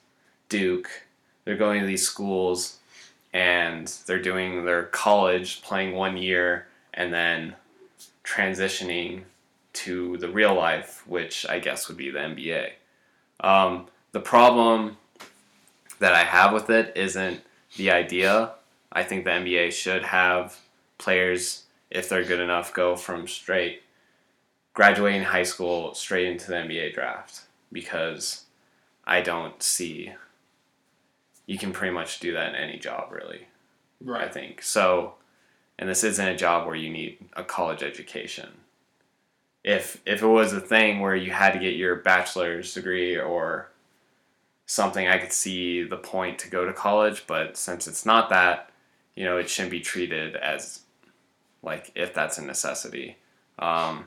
[0.49, 0.89] duke.
[1.45, 2.79] They're going to these schools
[3.33, 7.55] and they're doing their college playing one year and then
[8.25, 9.25] transitioning
[9.75, 12.71] to the real life which i guess would be the nba
[13.41, 14.97] um, the problem
[16.05, 17.41] that I have with it isn't
[17.79, 18.51] the idea.
[18.93, 20.61] I think the NBA should have
[20.99, 23.83] players, if they're good enough, go from straight
[24.75, 28.45] graduating high school straight into the NBA draft because
[29.07, 30.13] I don't see
[31.47, 33.47] you can pretty much do that in any job really.
[34.03, 34.25] Right.
[34.25, 34.61] I think.
[34.61, 35.15] So
[35.79, 38.51] and this isn't a job where you need a college education.
[39.63, 43.71] If if it was a thing where you had to get your bachelor's degree or
[44.67, 48.71] something I could see the point to go to college, but since it's not that,
[49.15, 50.81] you know, it shouldn't be treated as
[51.63, 53.17] like if that's a necessity.
[53.59, 54.07] Um,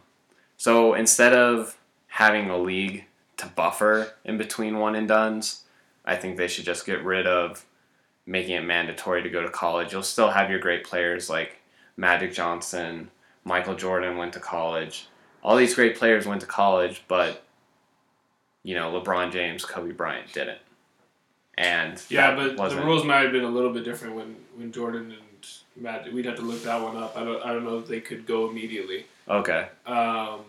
[0.57, 3.05] so instead of having a league
[3.37, 5.63] to buffer in between one and duns,
[6.05, 7.65] I think they should just get rid of
[8.25, 9.91] making it mandatory to go to college.
[9.91, 11.57] You'll still have your great players like
[11.95, 13.09] Magic Johnson,
[13.43, 15.07] Michael Jordan went to college.
[15.43, 17.43] All these great players went to college, but
[18.67, 20.59] you know, LeBron James, Kobe Bryant didn't.
[21.57, 25.13] And Yeah, but the rules might have been a little bit different when, when Jordan
[25.13, 26.11] and Matt.
[26.11, 27.15] We'd have to look that one up.
[27.15, 29.05] I don't I don't know if they could go immediately.
[29.29, 29.69] Okay.
[29.85, 30.41] Um,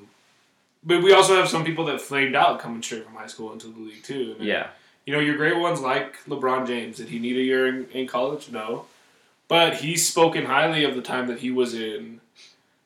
[0.82, 3.68] but we also have some people that flamed out coming straight from high school into
[3.68, 4.34] the league too.
[4.36, 4.66] And, Yeah.
[5.06, 6.96] You know, your great ones like LeBron James.
[6.96, 8.50] Did he need a year in, in college?
[8.50, 8.86] No.
[9.46, 12.20] But he's spoken highly of the time that he was in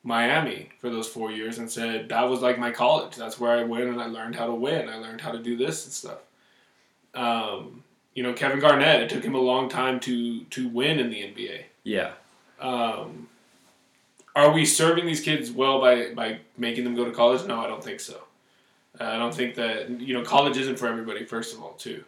[0.03, 3.15] Miami for those four years and said, that was like my college.
[3.15, 4.89] That's where I went and I learned how to win.
[4.89, 6.19] I learned how to do this and stuff.
[7.13, 11.09] Um, you know, Kevin Garnett, it took him a long time to, to win in
[11.09, 11.63] the NBA.
[11.83, 12.11] Yeah.
[12.59, 13.29] Um,
[14.35, 17.45] are we serving these kids well by, by making them go to college?
[17.45, 18.23] No, I don't think so.
[18.99, 21.25] Uh, I don't think that you know college isn't for everybody.
[21.25, 22.03] First of all, too,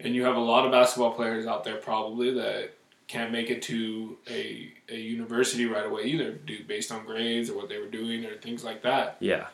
[0.00, 2.72] and you have a lot of basketball players out there probably that
[3.08, 7.56] can't make it to a, a university right away either, due based on grades or
[7.56, 9.16] what they were doing or things like that.
[9.20, 9.46] Yeah.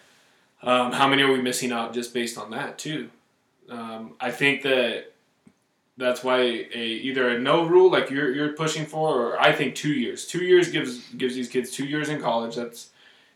[0.63, 3.11] Um, how many are we missing out just based on that too?
[3.71, 5.13] Um, I think that
[5.97, 9.75] that's why a either a no rule like you're you're pushing for, or I think
[9.75, 10.27] two years.
[10.27, 12.57] Two years gives gives these kids two years in college.
[12.57, 12.91] That's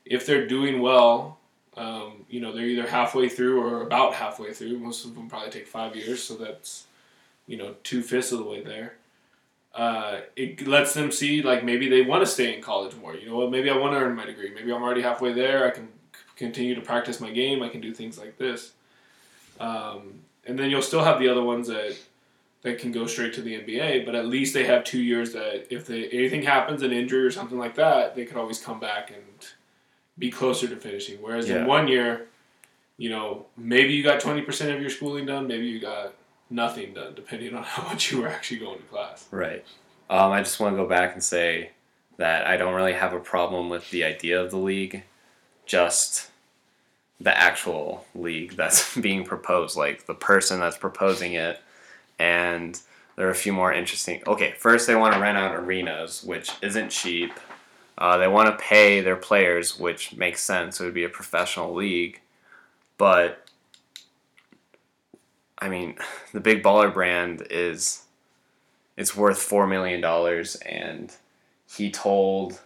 [0.05, 1.39] if they're doing well.
[1.77, 4.81] Um, you know, they're either halfway through or about halfway through.
[4.81, 6.87] Most of them probably take five years, so that's
[7.47, 8.95] you know two fifths of the way there.
[9.75, 13.15] Uh, it lets them see like maybe they want to stay in college more.
[13.15, 13.51] You know what?
[13.51, 14.53] Maybe I want to earn my degree.
[14.55, 15.67] Maybe I'm already halfway there.
[15.67, 15.89] I can
[16.37, 17.63] continue to practice my game.
[17.63, 18.73] I can do things like this.
[19.61, 21.97] Um, and then you'll still have the other ones that
[22.63, 25.73] that can go straight to the NBA, but at least they have two years that
[25.73, 29.11] if they, anything happens, an injury or something like that, they could always come back
[29.11, 29.23] and
[30.19, 31.19] be closer to finishing.
[31.23, 31.61] Whereas Yeah.
[31.61, 32.27] in one year,
[32.97, 36.15] you know, maybe you got 20% of your schooling done, maybe you got
[36.51, 39.27] nothing done, depending on how much you were actually going to class.
[39.31, 39.65] Right.
[40.11, 41.71] Um, I just want to go back and say
[42.17, 45.05] that I don't really have a problem with the idea of the league,
[45.67, 46.31] just
[47.21, 51.61] the actual league that's being proposed, like the person that's proposing it.
[52.19, 52.81] And
[53.17, 54.23] there are a few more interesting.
[54.27, 57.33] Okay, first they want to rent out arenas, which isn't cheap.
[57.97, 60.81] Uh, they want to pay their players, which makes sense.
[60.81, 62.21] It would be a professional league.
[62.97, 63.48] But,
[65.59, 65.97] I mean,
[66.33, 68.05] the big baller brand is
[68.97, 71.15] it's worth four million dollars and
[71.71, 72.61] he told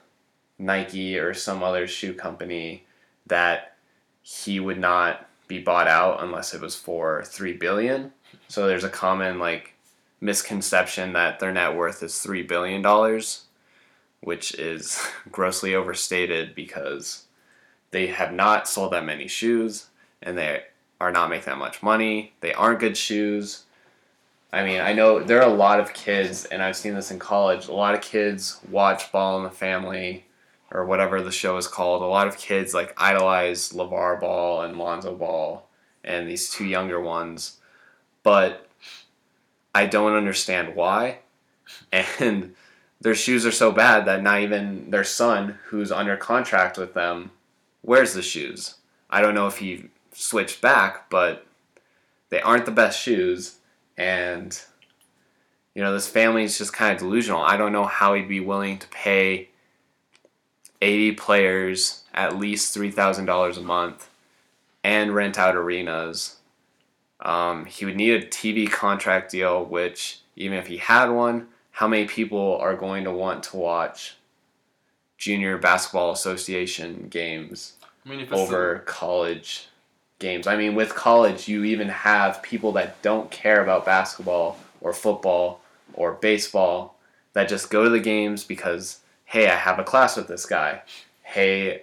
[0.59, 2.85] Nike or some other shoe company
[3.27, 3.77] that
[4.23, 8.13] he would not be bought out unless it was for three billion.
[8.49, 9.75] So there's a common like
[10.21, 13.45] misconception that their net worth is three billion dollars,
[14.21, 17.25] which is grossly overstated because
[17.91, 19.89] they have not sold that many shoes
[20.23, 20.63] and they
[21.03, 22.33] are not making that much money.
[22.41, 23.65] They aren't good shoes.
[24.53, 27.19] I mean, I know there are a lot of kids, and I've seen this in
[27.19, 27.67] college.
[27.67, 30.27] A lot of kids watch Ball in the Family,
[30.71, 32.03] or whatever the show is called.
[32.03, 35.67] A lot of kids like idolize LaVar Ball and Lonzo Ball,
[36.05, 37.59] and these two younger ones,
[38.23, 38.69] but
[39.75, 41.19] I don't understand why.
[42.21, 42.55] And
[43.01, 47.33] their shoes are so bad that not even their son, who's under contract with them,
[47.83, 48.77] wears the shoes.
[49.11, 51.47] I don't know if he switched back, but
[52.31, 53.57] they aren't the best shoes.
[53.97, 54.59] And
[55.75, 57.43] you know this family is just kind of delusional.
[57.43, 59.49] I don't know how he'd be willing to pay
[60.81, 64.11] 80 players at least $3000 a month
[64.85, 66.37] and rent out arenas.
[67.21, 71.87] Um, he would need a tv contract deal which even if he had one how
[71.87, 74.17] many people are going to want to watch
[75.19, 79.69] junior basketball association games I mean, over college
[80.23, 80.47] games.
[80.47, 85.61] I mean, with college, you even have people that don't care about basketball or football
[85.93, 86.97] or baseball
[87.35, 90.83] that just go to the games because, hey, I have a class with this guy.
[91.23, 91.83] Hey,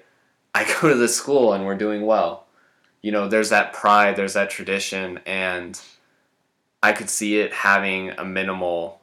[0.56, 2.48] I go to this school and we're doing well.
[3.04, 5.80] You know, there's that pride, there's that tradition, and
[6.84, 9.00] I could see it having a minimal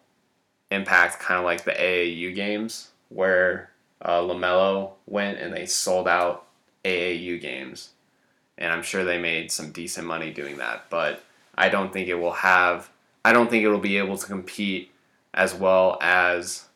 [0.71, 3.71] impact, kind of like the AAU games where
[4.03, 6.47] uh, LaMelo went and they sold out
[6.85, 7.91] AAU games.
[8.59, 10.87] And I'm sure they made some decent money doing that.
[10.91, 11.23] But
[11.57, 12.91] I don't think it will have,
[13.25, 14.91] I don't think it will be able to compete
[15.35, 16.67] as well as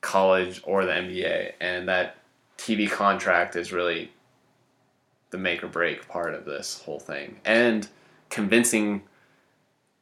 [0.00, 1.52] college or the NBA.
[1.60, 2.16] And that
[2.58, 4.10] TV contract is really
[5.30, 7.36] the make or break part of this whole thing.
[7.44, 7.88] And
[8.30, 9.02] convincing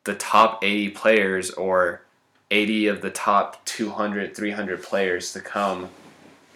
[0.05, 2.03] the top 80 players or
[2.51, 5.89] 80 of the top 200, 300 players to come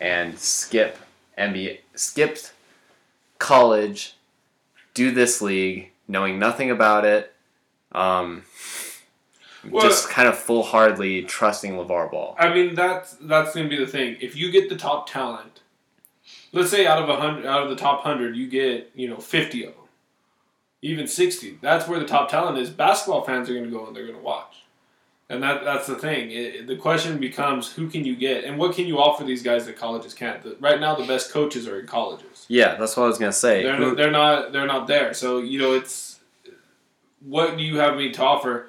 [0.01, 0.99] and skip
[1.39, 2.53] NBA, skipped
[3.39, 4.17] college,
[4.95, 7.35] do this league, knowing nothing about it,
[7.93, 8.45] um,
[9.69, 12.37] Well- just kind of full heartedly trusting LaVar Ball.
[12.39, 14.17] I mean, that's that's gonna be the thing.
[14.21, 15.61] If you get the top talent,
[16.53, 19.17] let's say out of a hundred, out of the top hundred, you get you know
[19.17, 19.85] fifty of them,
[20.83, 21.59] even sixty.
[21.63, 22.71] That's where the top talent is.
[22.71, 24.64] Basketball fans are gonna go and they're gonna watch,
[25.35, 26.31] and that that's the thing.
[26.31, 29.67] It, the question becomes who can you get and what can you offer these guys
[29.67, 30.43] that colleges can't.
[30.43, 32.47] The, right now, the best coaches are in colleges.
[32.49, 33.63] Yeah, that's what I was gonna say.
[33.63, 35.13] They're, Who- they're not they're not there.
[35.15, 36.21] So you know it's
[37.21, 38.69] what do you have me to offer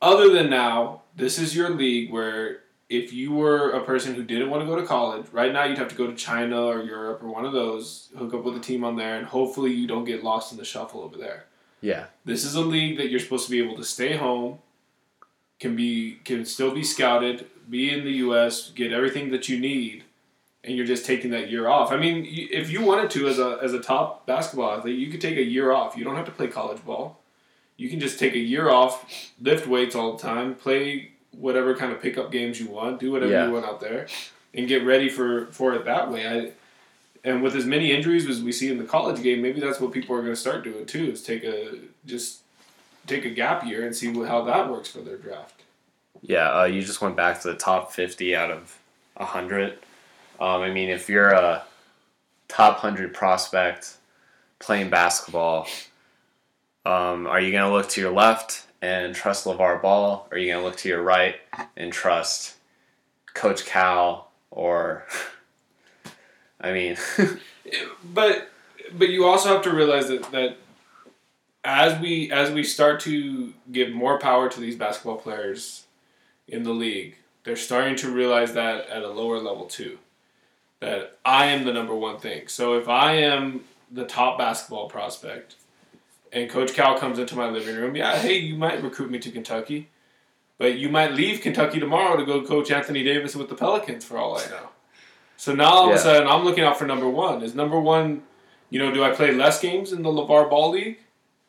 [0.00, 1.02] other than now?
[1.16, 4.76] This is your league where if you were a person who didn't want to go
[4.76, 7.52] to college, right now you'd have to go to China or Europe or one of
[7.52, 10.58] those, hook up with a team on there, and hopefully you don't get lost in
[10.58, 11.46] the shuffle over there.
[11.80, 14.58] yeah, This is a league that you're supposed to be able to stay home,
[15.62, 20.02] can be can still be scouted, be in the U.S., get everything that you need,
[20.64, 21.92] and you're just taking that year off.
[21.92, 25.20] I mean, if you wanted to as a as a top basketball athlete, you could
[25.20, 25.96] take a year off.
[25.96, 27.20] You don't have to play college ball.
[27.76, 31.92] You can just take a year off, lift weights all the time, play whatever kind
[31.92, 33.46] of pickup games you want, do whatever Yeah.
[33.46, 34.08] you want out there,
[34.52, 36.26] and get ready for for it that way.
[36.26, 36.52] I,
[37.24, 39.92] and with as many injuries as we see in the college game, maybe that's what
[39.92, 41.12] people are going to start doing too.
[41.12, 42.41] Is take a just
[43.06, 45.62] take a gap year and see how that works for their draft.
[46.20, 46.60] yeah.
[46.60, 48.78] Uh, you just went back to the top fifty out of
[49.18, 49.78] hundred.
[50.40, 51.64] Um, I mean, if you're a
[52.48, 53.96] top hundred prospect
[54.58, 55.68] playing basketball,
[56.84, 60.26] um, are you gonna look to your left and trust LaVar Ball?
[60.30, 61.36] Or are you gonna look to your right
[61.76, 62.56] and trust
[63.34, 64.30] Coach Cal?
[64.50, 65.06] Or,
[66.60, 66.96] I mean,
[68.04, 68.48] But
[68.98, 70.56] but you also have to realize that that
[71.64, 75.86] as we as we start to give more power to these basketball players
[76.48, 79.98] in the league, they're starting to realize that at a lower level too.
[80.80, 82.48] That I am the number one thing.
[82.48, 85.54] So if I am the top basketball prospect,
[86.32, 89.30] and Coach Cal comes into my living room, yeah, hey, you might recruit me to
[89.30, 89.88] Kentucky,
[90.58, 94.18] but you might leave Kentucky tomorrow to go coach Anthony Davis with the Pelicans for
[94.18, 94.70] all I know.
[95.36, 97.42] So now all of a sudden I'm looking out for number one.
[97.42, 98.22] Is number one,
[98.70, 100.98] you know, do I play less games in the LaVar Ball League?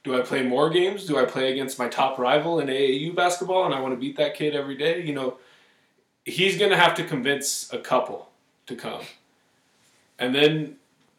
[0.03, 1.05] Do I play more games?
[1.05, 4.17] Do I play against my top rival in AAU basketball and I want to beat
[4.17, 5.01] that kid every day?
[5.01, 5.37] You know,
[6.25, 8.29] he's going to have to convince a couple
[8.67, 9.01] to come.
[10.19, 10.75] And then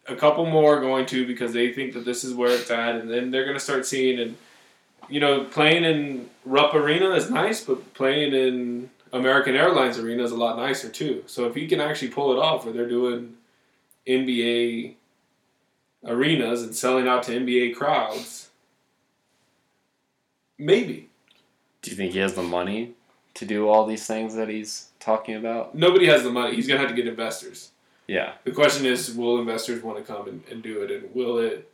[0.07, 2.97] a couple more are going to because they think that this is where it's at.
[2.97, 4.37] And then they're going to start seeing, and,
[5.09, 10.32] you know, playing in Rupp Arena is nice, but playing in American Airlines Arena is
[10.32, 11.22] a lot nicer too.
[11.26, 13.35] So if he can actually pull it off where they're doing
[14.07, 14.95] NBA
[16.05, 18.43] arenas and selling out to NBA crowds,
[20.64, 21.10] maybe.
[21.82, 22.94] Do you think he has the money
[23.34, 25.74] to do all these things that he's talking about?
[25.74, 26.56] Nobody has the money.
[26.56, 27.70] He's going to have to get investors.
[28.06, 28.32] Yeah.
[28.44, 30.90] The question is, will investors want to come and, and do it?
[30.90, 31.70] And will it?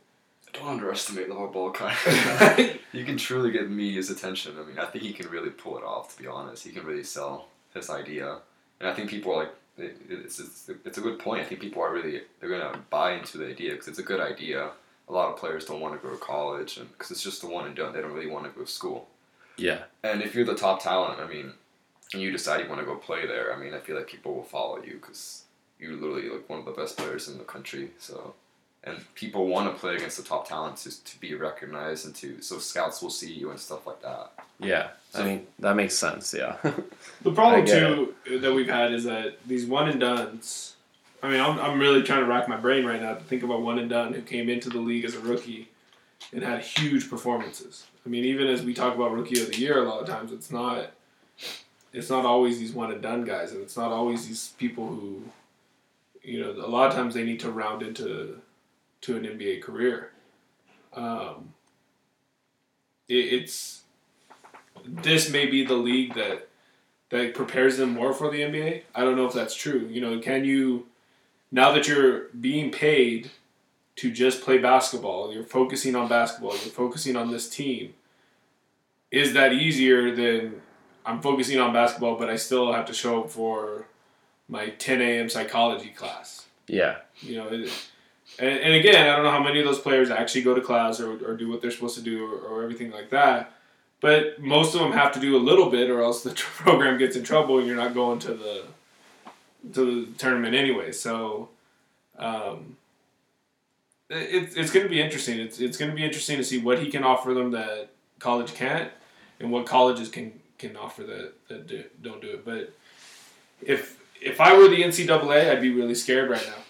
[0.53, 1.95] Don't underestimate the ball kind.
[2.05, 4.57] I he can truly get media's attention.
[4.59, 6.15] I mean, I think he can really pull it off.
[6.15, 8.39] To be honest, he can really sell his idea,
[8.81, 11.41] and I think people are like, it, it's, it's it's a good point.
[11.41, 14.19] I think people are really they're gonna buy into the idea because it's a good
[14.19, 14.71] idea.
[15.11, 17.47] A lot of players don't want to go to college, and because it's just the
[17.47, 19.09] one and done, they don't really want to go to school.
[19.57, 19.79] Yeah.
[20.03, 21.51] And if you're the top talent, I mean,
[22.13, 24.33] and you decide you want to go play there, I mean, I feel like people
[24.33, 25.43] will follow you because
[25.79, 27.91] you're literally like one of the best players in the country.
[27.99, 28.33] So,
[28.85, 32.41] and people want to play against the top talents just to be recognized and to
[32.41, 34.31] so scouts will see you and stuff like that.
[34.59, 34.91] Yeah.
[35.13, 36.33] I mean, that makes sense.
[36.33, 36.55] Yeah.
[37.21, 40.75] The problem I get too that we've had is that these one and duns.
[41.23, 43.61] I mean, I'm, I'm really trying to rack my brain right now to think about
[43.61, 45.69] one and done who came into the league as a rookie
[46.33, 47.85] and had huge performances.
[48.05, 50.31] I mean, even as we talk about rookie of the year, a lot of times
[50.31, 50.91] it's not.
[51.93, 55.23] It's not always these one and done guys, and it's not always these people who,
[56.23, 58.39] you know, a lot of times they need to round into,
[59.01, 60.11] to an NBA career.
[60.93, 61.53] Um,
[63.09, 63.81] it, it's
[64.85, 66.47] this may be the league that
[67.09, 68.83] that prepares them more for the NBA.
[68.95, 69.89] I don't know if that's true.
[69.91, 70.87] You know, can you
[71.51, 73.31] now that you're being paid
[73.97, 77.93] to just play basketball, you're focusing on basketball, you're focusing on this team.
[79.11, 80.61] Is that easier than
[81.05, 83.87] I'm focusing on basketball, but I still have to show up for
[84.47, 85.29] my 10 a.m.
[85.29, 86.45] psychology class?
[86.67, 86.97] yeah.
[87.21, 87.69] You know, it,
[88.39, 90.99] and, and again, I don't know how many of those players actually go to class
[90.99, 93.53] or, or do what they're supposed to do or, or everything like that.
[93.99, 97.15] But most of them have to do a little bit, or else the program gets
[97.15, 98.63] in trouble, and you're not going to the
[99.73, 100.91] to the tournament anyway.
[100.91, 101.49] So,
[102.17, 102.77] um,
[104.09, 105.39] it, it's going to be interesting.
[105.39, 107.89] It's it's going to be interesting to see what he can offer them that
[108.19, 108.91] college can't,
[109.39, 112.45] and what colleges can can offer that that do, don't do it.
[112.45, 112.73] But
[113.61, 116.63] if if I were the NCAA, I'd be really scared right now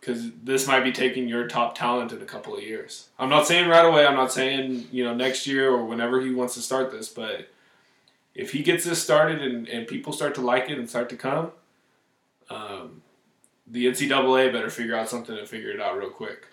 [0.00, 3.08] because this might be taking your top talent in a couple of years.
[3.18, 4.06] I'm not saying right away.
[4.06, 7.48] I'm not saying you know next year or whenever he wants to start this, but
[8.34, 11.16] if he gets this started and, and people start to like it and start to
[11.16, 11.52] come,
[12.50, 13.02] um,
[13.66, 16.46] the NCAA better figure out something and figure it out real quick.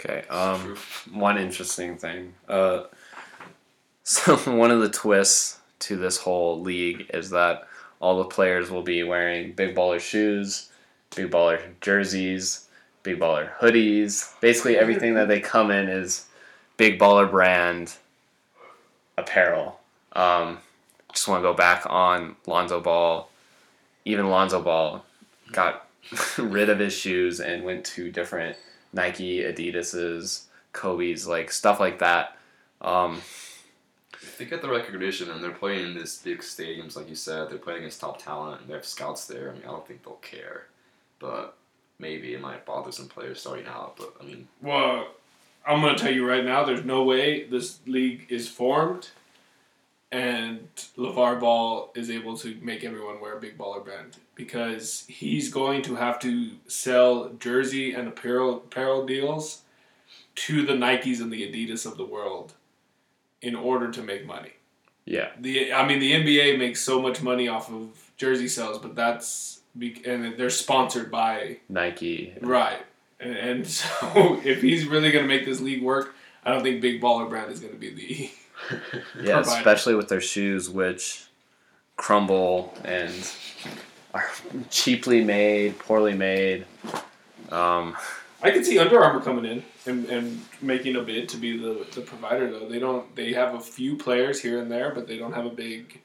[0.00, 0.26] Okay.
[0.28, 0.76] Um,
[1.12, 2.34] one interesting thing.
[2.48, 2.84] Uh,
[4.04, 7.68] so one of the twists to this whole league is that
[8.00, 10.70] all the players will be wearing big baller shoes,
[11.14, 12.68] big baller jerseys,
[13.02, 14.38] big baller hoodies.
[14.40, 16.26] Basically, everything that they come in is
[16.76, 17.96] big baller brand
[19.16, 19.80] apparel.
[20.12, 20.58] Um,
[21.12, 23.27] just want to go back on Lonzo Ball.
[24.08, 25.04] Even Lonzo Ball
[25.52, 25.86] got
[26.38, 28.56] rid of his shoes and went to different
[28.94, 32.36] Nike, Adidas's, Kobe's, like stuff like that.
[32.80, 33.20] Um,
[34.14, 37.50] If they get the recognition and they're playing in these big stadiums, like you said,
[37.50, 39.50] they're playing against top talent and they have scouts there.
[39.50, 40.68] I mean, I don't think they'll care,
[41.18, 41.56] but
[41.98, 43.96] maybe it might bother some players starting out.
[43.98, 45.08] But I mean, Well,
[45.66, 49.10] I'm going to tell you right now, there's no way this league is formed
[50.10, 55.50] and LaVar Ball is able to make everyone wear a big baller brand because he's
[55.50, 59.62] going to have to sell jersey and apparel, apparel deals
[60.36, 62.54] to the Nikes and the Adidas of the world
[63.42, 64.52] in order to make money.
[65.04, 68.94] yeah, The I mean the NBA makes so much money off of jersey sales, but
[68.94, 72.34] that's and they're sponsored by Nike.
[72.40, 72.80] Right.
[73.20, 76.80] And, and so if he's really going to make this league work, I don't think
[76.80, 78.30] Big Baller Brand is going to be the.
[79.20, 81.24] Yeah, especially with their shoes, which
[81.96, 83.12] crumble and
[84.14, 84.28] are
[84.70, 86.66] cheaply made, poorly made.
[87.50, 87.96] Um,
[88.42, 91.86] I could see Under Armour coming in and, and making a bid to be the,
[91.92, 92.68] the provider though.
[92.68, 93.14] They don't.
[93.16, 96.00] They have a few players here and there, but they don't have a big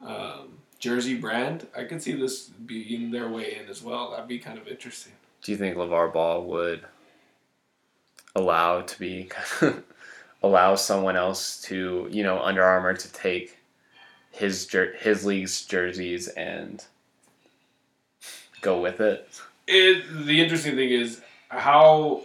[0.00, 1.66] um, jersey brand.
[1.76, 4.12] I could see this being their way in as well.
[4.12, 5.12] That'd be kind of interesting.
[5.42, 6.82] Do you think LaVar Ball would
[8.36, 9.30] allow to be
[10.44, 13.58] allow someone else to, you know, Under Armour to take
[14.30, 16.84] his jer- his league's jerseys and
[18.60, 19.28] go with it?
[19.66, 22.22] It, the interesting thing is how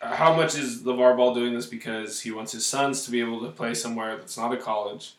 [0.00, 3.40] how much is LaVar Ball doing this because he wants his sons to be able
[3.40, 5.14] to play somewhere that's not a college?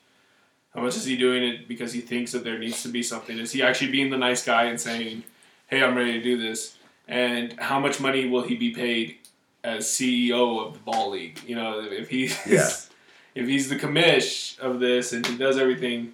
[0.76, 3.38] How much is he doing it because he thinks that there needs to be something?
[3.38, 5.24] Is he actually being the nice guy and saying,
[5.68, 6.78] "Hey, I'm ready to do this"?
[7.08, 9.18] And how much money will he be paid
[9.64, 11.40] as CEO of the ball league?
[11.46, 12.70] You know, if he's Yeah.
[13.36, 16.14] if he's the commish of this and he does everything,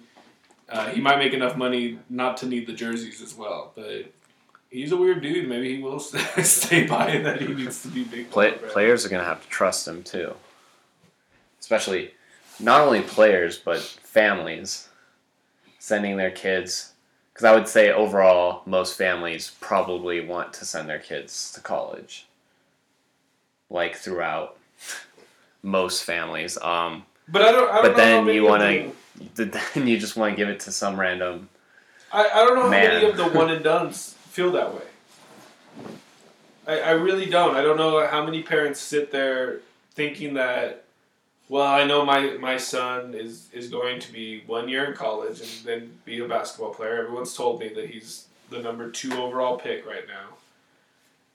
[0.68, 3.72] uh, he might make enough money not to need the jerseys as well.
[3.74, 4.12] But
[4.70, 5.48] he's a weird dude.
[5.48, 5.98] Maybe he will
[6.42, 8.30] stay by it that he needs to be big.
[8.30, 10.34] Play, players are going to have to trust him too.
[11.58, 12.12] Especially
[12.58, 14.88] not only players but families
[15.78, 16.92] sending their kids
[17.34, 22.26] cuz I would say overall most families probably want to send their kids to college.
[23.70, 24.56] Like throughout
[25.62, 27.70] most families um But I don't.
[27.70, 28.90] I don't But then you wanna-
[29.34, 31.48] then you just want to give it to some random
[32.12, 34.82] I, I don't know how many of the one and duns feel that way.
[36.66, 37.56] I, I really don't.
[37.56, 39.60] I don't know how many parents sit there
[39.92, 40.84] thinking that,
[41.48, 45.40] well, I know my, my son is, is going to be one year in college
[45.40, 46.98] and then be a basketball player.
[47.02, 50.34] Everyone's told me that he's the number two overall pick right now.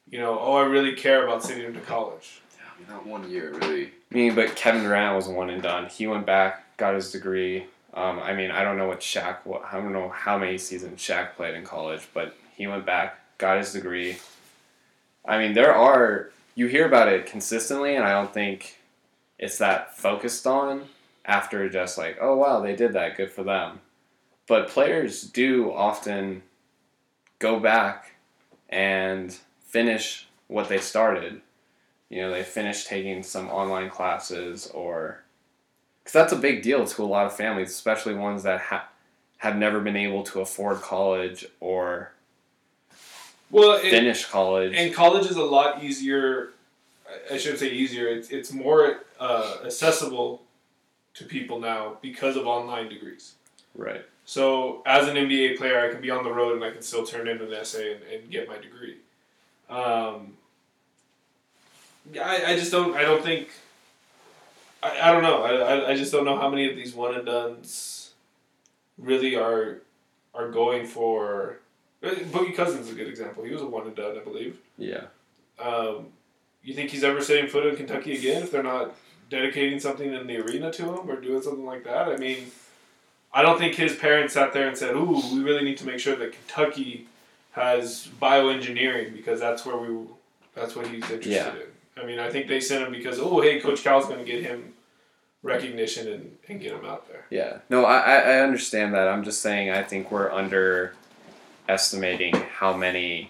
[0.10, 2.41] You know, oh, I really care about sending him to college.
[2.60, 3.91] I mean, that one year really.
[4.12, 5.88] I mean, but Kevin Durant was one and done.
[5.88, 7.66] He went back, got his degree.
[7.93, 9.38] Um, I mean, I don't know what Shaq.
[9.45, 13.20] What, I don't know how many seasons Shaq played in college, but he went back,
[13.38, 14.18] got his degree.
[15.26, 18.80] I mean, there are you hear about it consistently, and I don't think
[19.38, 20.86] it's that focused on
[21.26, 23.80] after just like, oh wow, they did that, good for them.
[24.47, 26.43] But players do often
[27.39, 28.16] go back
[28.70, 29.38] and
[29.76, 31.41] finish what they started
[32.09, 35.21] you know they finish taking some online classes or
[35.99, 38.88] because that's a big deal to a lot of families especially ones that ha-
[39.39, 42.11] have never been able to afford college or
[43.51, 46.51] Well, it, finish college And college is a lot easier.
[47.32, 48.07] I- shouldn't say easier.
[48.07, 48.82] It's it's more
[49.19, 50.41] uh, accessible
[51.17, 53.26] to people now because of online degrees.
[53.76, 56.82] right So as an NBA player, I can be on the road and I can
[56.82, 58.97] still turn in an essay and, and get my degree.
[59.70, 60.34] Um,
[62.22, 63.49] I, I just don't I don't think
[64.84, 67.16] I, I don't know I, I, I just don't know how many of these one
[67.16, 68.11] and duns
[68.97, 69.82] really are
[70.34, 71.59] are going for
[72.03, 73.43] Boogie Cousins is a good example.
[73.43, 74.59] He was a one and done, I believe.
[74.78, 75.05] yeah
[75.59, 76.07] Um,
[76.63, 78.93] you think he's ever setting foot in Kentucky again if they're not
[79.30, 82.09] dedicating something in the arena to him or doing something like that?
[82.09, 82.51] I mean,
[83.34, 85.99] I don't think his parents sat there and said, "Ooh, we really need to make
[85.99, 87.07] sure that Kentucky
[87.56, 90.06] has bioengineering because that's where we
[90.53, 91.49] that's what he's interested Yeah.
[91.51, 94.26] in." I mean, I think they sent him because, "Oh, hey, Coach Cal's going to
[94.32, 94.74] get him
[95.43, 99.24] recognition and, and get him out there." yeah no I, I I understand that i'm
[99.24, 103.30] just saying i think we're underestimating how many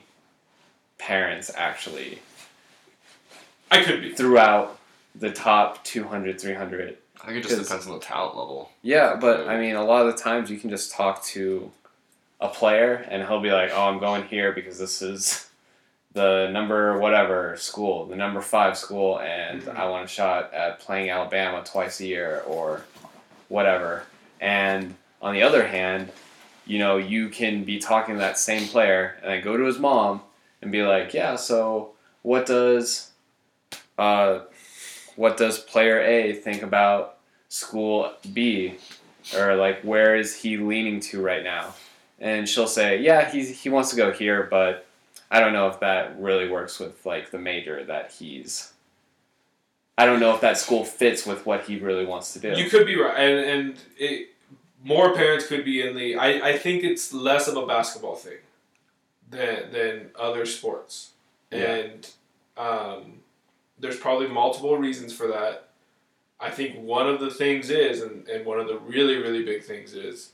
[0.97, 2.19] parents actually
[3.69, 4.11] I could be.
[4.13, 4.79] throughout
[5.13, 8.69] the top 200 300 I think it just depends on the talent level.
[8.83, 11.71] Yeah, but I mean, a lot of the times you can just talk to
[12.45, 15.49] a player and he'll be like, "Oh, I'm going here because this is
[16.13, 19.75] the number whatever school, the number five school, and Mhm.
[19.75, 22.85] I want a shot at playing Alabama twice a year or
[23.49, 24.03] whatever."
[24.39, 26.11] And on the other hand,
[26.65, 29.77] you know, you can be talking to that same player and then go to his
[29.77, 30.21] mom
[30.61, 31.91] and be like, "Yeah, so
[32.21, 33.11] what does,
[33.97, 34.39] uh,
[35.15, 37.17] what does player A think about
[37.49, 38.75] school B,
[39.37, 41.73] or like where is he leaning to right now?"
[42.19, 44.85] And she'll say, "Yeah, he he wants to go here, but
[45.29, 48.71] I don't know if that really works with like the major that he's."
[49.97, 52.49] I don't know if that school fits with what he really wants to do.
[52.61, 54.29] You could be right, and and it,
[54.83, 56.15] more parents could be in the.
[56.17, 58.37] I, I think it's less of a basketball thing
[59.29, 61.11] than than other sports,
[61.51, 61.75] Yeah.
[61.75, 62.09] and
[62.57, 63.19] um,
[63.79, 65.69] there's probably multiple reasons for that.
[66.39, 69.63] I think one of the things is, and, and one of the really really big
[69.63, 70.31] things is,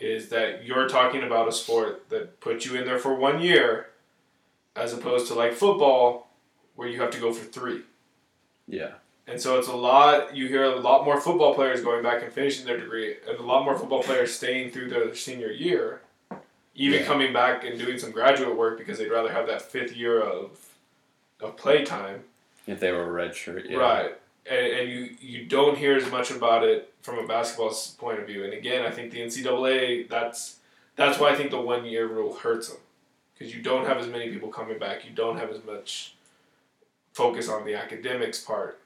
[0.00, 3.88] is that you're talking about a sport that puts you in there for one year,
[4.76, 6.28] as opposed to like football,
[6.76, 7.82] where you have to go for three.
[8.68, 8.92] yeah,
[9.26, 10.36] And so it's a lot.
[10.36, 13.42] You hear a lot more football players going back and finishing their degree, and a
[13.42, 16.02] lot more football players staying through their senior year,
[16.74, 17.06] even Yeah.
[17.06, 20.64] coming back and doing some graduate work because they'd rather have that fifth year of
[21.40, 22.24] of play time.
[22.66, 23.78] If they were a red shirt, yeah.
[23.78, 24.18] Right.
[24.50, 28.26] And, and you, you don't hear as much about it from a basketball point of
[28.26, 28.44] view.
[28.44, 30.56] And again, I think the NCAA, that's
[30.96, 32.78] that's why I think the one year rule hurts them.
[33.32, 35.04] Because you don't have as many people coming back.
[35.04, 36.14] You don't have as much
[37.12, 38.80] focus on the academics part.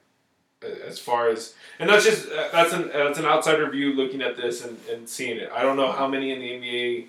[0.87, 4.37] As far as and that's just uh, that's an that's an outsider view looking at
[4.37, 5.49] this and, and seeing it.
[5.53, 7.07] I don't know how many in the NBA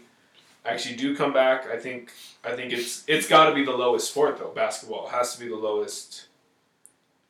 [0.65, 1.69] actually do come back.
[1.69, 2.11] I think
[2.45, 4.53] I think it's it's got to be the lowest sport though.
[4.55, 6.27] Basketball has to be the lowest.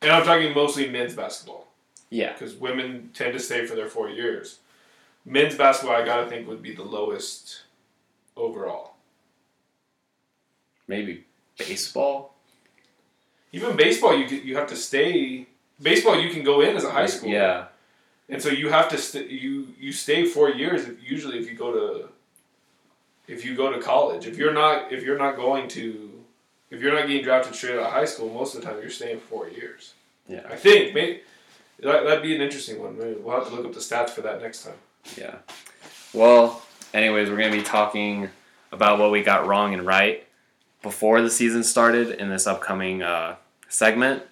[0.01, 1.67] And I'm talking mostly men's basketball
[2.09, 2.33] Yeah.
[2.33, 4.59] because women tend to stay for their four years.
[5.25, 7.61] Men's basketball, I gotta think, would be the lowest
[8.37, 8.95] overall.
[10.87, 11.25] Maybe
[11.57, 12.35] baseball.
[13.51, 15.47] Even baseball, you you have to stay.
[15.81, 17.29] Baseball, you can go in as a high school.
[17.29, 17.67] Yeah.
[18.29, 20.85] And so you have to st- you you stay four years.
[20.87, 22.09] If, usually, if you go to
[23.27, 26.04] if you go to college, if you're not if you're not going to
[26.75, 28.89] if you're not getting drafted straight out of high school, most of the time you're
[28.89, 29.93] staying four years.
[30.27, 30.41] Yeah.
[30.49, 31.21] I think maybe
[31.79, 32.97] that, that'd be an interesting one.
[32.97, 34.75] Maybe we'll have to look up the stats for that next time.
[35.17, 35.35] Yeah.
[36.13, 36.61] Well,
[36.93, 38.29] anyways, we're going to be talking
[38.73, 40.27] about what we got wrong and right
[40.83, 43.35] before the season started in this upcoming uh,
[43.69, 44.23] segment.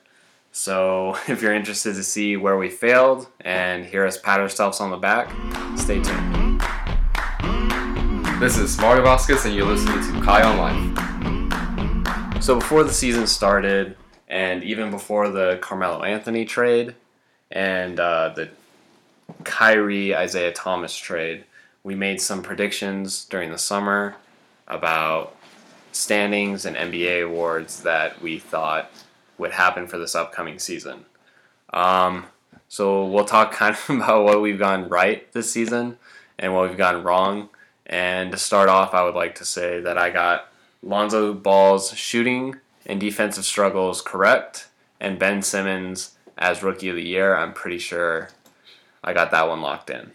[0.51, 4.91] So, if you're interested to see where we failed and hear us pat ourselves on
[4.91, 5.29] the back,
[5.77, 6.61] stay tuned.
[8.39, 11.12] This is Mario Vasquez, and you're listening to Kai on Life.
[12.43, 13.95] So, before the season started,
[14.27, 16.93] and even before the Carmelo Anthony trade
[17.49, 18.49] and uh, the
[19.45, 21.45] Kyrie Isaiah Thomas trade,
[21.85, 24.17] we made some predictions during the summer
[24.67, 25.37] about
[25.93, 28.91] standings and NBA awards that we thought
[29.37, 31.05] would happen for this upcoming season.
[31.71, 32.25] Um,
[32.67, 35.97] so we'll talk kind of about what we've gone right this season
[36.37, 37.47] and what we've gone wrong.
[37.85, 40.49] And to start off, I would like to say that I got
[40.83, 44.67] Lonzo Ball's shooting and defensive struggles correct,
[44.99, 47.35] and Ben Simmons as Rookie of the Year.
[47.35, 48.29] I'm pretty sure
[49.03, 50.11] I got that one locked in.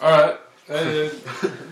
[0.00, 0.38] All right.
[0.70, 1.08] Uh,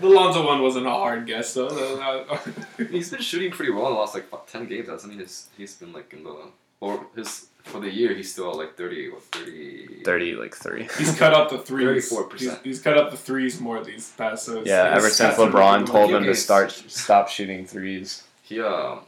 [0.01, 2.27] the Lonzo one wasn't a hard guess though.
[2.89, 5.19] He's been shooting pretty well in the last like ten games, hasn't he?
[5.19, 6.35] He's, he's been like in the
[6.79, 10.01] or his for the year he's still at like thirty or thirty.
[10.03, 10.87] 30, like three.
[10.97, 12.11] He's cut up the threes.
[12.11, 12.39] 34%.
[12.39, 14.45] He's, he's cut up the threes more these past.
[14.45, 17.65] So it's- Yeah, his ever since LeBron looking told like- him to start stop shooting
[17.65, 18.23] threes.
[18.43, 19.01] He um,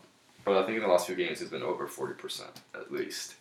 [0.45, 3.35] but I think in the last few games he's been over forty percent at least.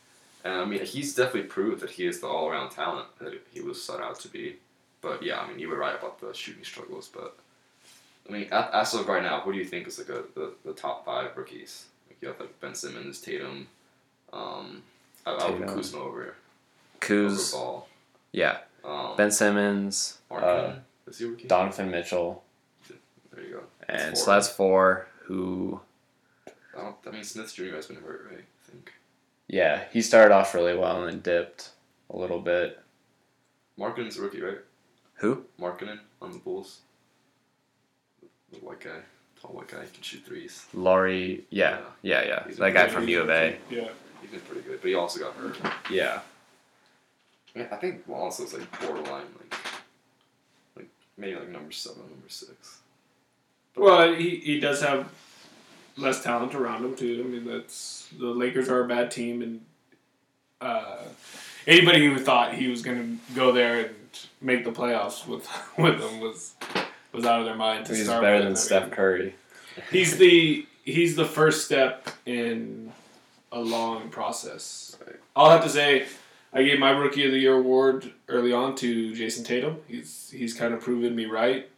[0.44, 3.60] And I mean he's definitely proved that he is the all around talent that he
[3.60, 4.56] was set out to be.
[5.00, 7.36] But yeah, I mean you were right about the shooting struggles, but
[8.28, 10.72] I mean as of right now, who do you think is like a, the, the
[10.72, 11.86] top five rookies?
[12.08, 13.66] Like you have like Ben Simmons, Tatum,
[14.32, 14.82] um,
[15.28, 16.34] I, I would put Kuzma over over
[17.00, 17.88] Kuz, Ball.
[18.32, 20.74] yeah, Um, Ben Simmons, uh,
[21.06, 21.34] is he?
[21.46, 22.42] Donovan Mitchell,
[23.32, 23.62] There you go.
[23.88, 24.24] and Four.
[24.24, 25.06] so that's four.
[25.24, 25.80] Who,
[26.76, 27.74] I, don't, I mean Smith Jr.
[27.76, 28.40] has been hurt, right?
[28.44, 28.92] I think.
[29.46, 31.70] yeah, he started off really well and then dipped
[32.10, 32.80] a little bit.
[33.78, 34.58] Markkanen's a rookie, right?
[35.16, 35.44] Who?
[35.60, 36.78] Markkinen on the Bulls.
[38.50, 39.00] The white guy,
[39.40, 40.64] tall white guy, can shoot threes.
[40.72, 43.58] Lauri, yeah, yeah, yeah, He's a that guy from U of A.
[43.70, 43.88] Yeah.
[44.20, 45.56] He's been pretty good, but he also got hurt.
[45.90, 46.20] Yeah,
[47.54, 49.54] I, mean, I think Lonzo's like borderline, like,
[50.76, 52.78] like maybe like number seven, number six.
[53.76, 55.08] Well, he, he does have
[55.96, 57.22] less talent around him too.
[57.24, 59.60] I mean, that's the Lakers are a bad team, and
[60.60, 61.02] uh,
[61.66, 63.94] anybody who thought he was going to go there and
[64.40, 65.48] make the playoffs with
[65.78, 66.54] with them was
[67.12, 67.86] was out of their mind.
[67.86, 68.44] To he's start better with.
[68.44, 69.34] than I Steph mean, Curry.
[69.92, 72.92] He's the he's the first step in
[73.52, 74.96] a long process.
[75.06, 75.16] Right.
[75.36, 76.06] I'll have to say,
[76.52, 79.78] I gave my Rookie of the Year award early on to Jayson Tatum.
[79.86, 81.68] He's he's kind of proven me right.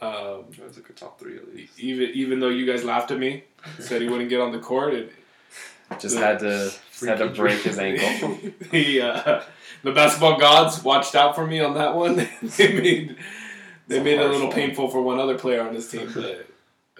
[0.00, 1.78] Um, That's like a top three at least.
[1.78, 3.44] even even though you guys laughed at me,
[3.78, 5.12] said he wouldn't get on the court, it,
[5.98, 8.38] Just The- had to just had to break his ankle.
[8.70, 9.42] the uh,
[9.82, 12.16] the basketball gods watched out for me on that one.
[12.42, 13.16] they made
[13.88, 14.54] they It's made it a harsh little one.
[14.56, 16.46] painful for one other player on his team, but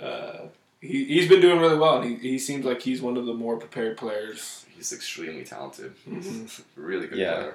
[0.05, 0.47] uh,
[0.81, 3.35] he he's been doing really well, and he, he seems like he's one of the
[3.35, 4.64] more prepared players.
[4.74, 5.95] He's extremely talented.
[6.09, 6.62] Mhm.
[6.76, 7.35] really good Yeah.
[7.35, 7.55] player.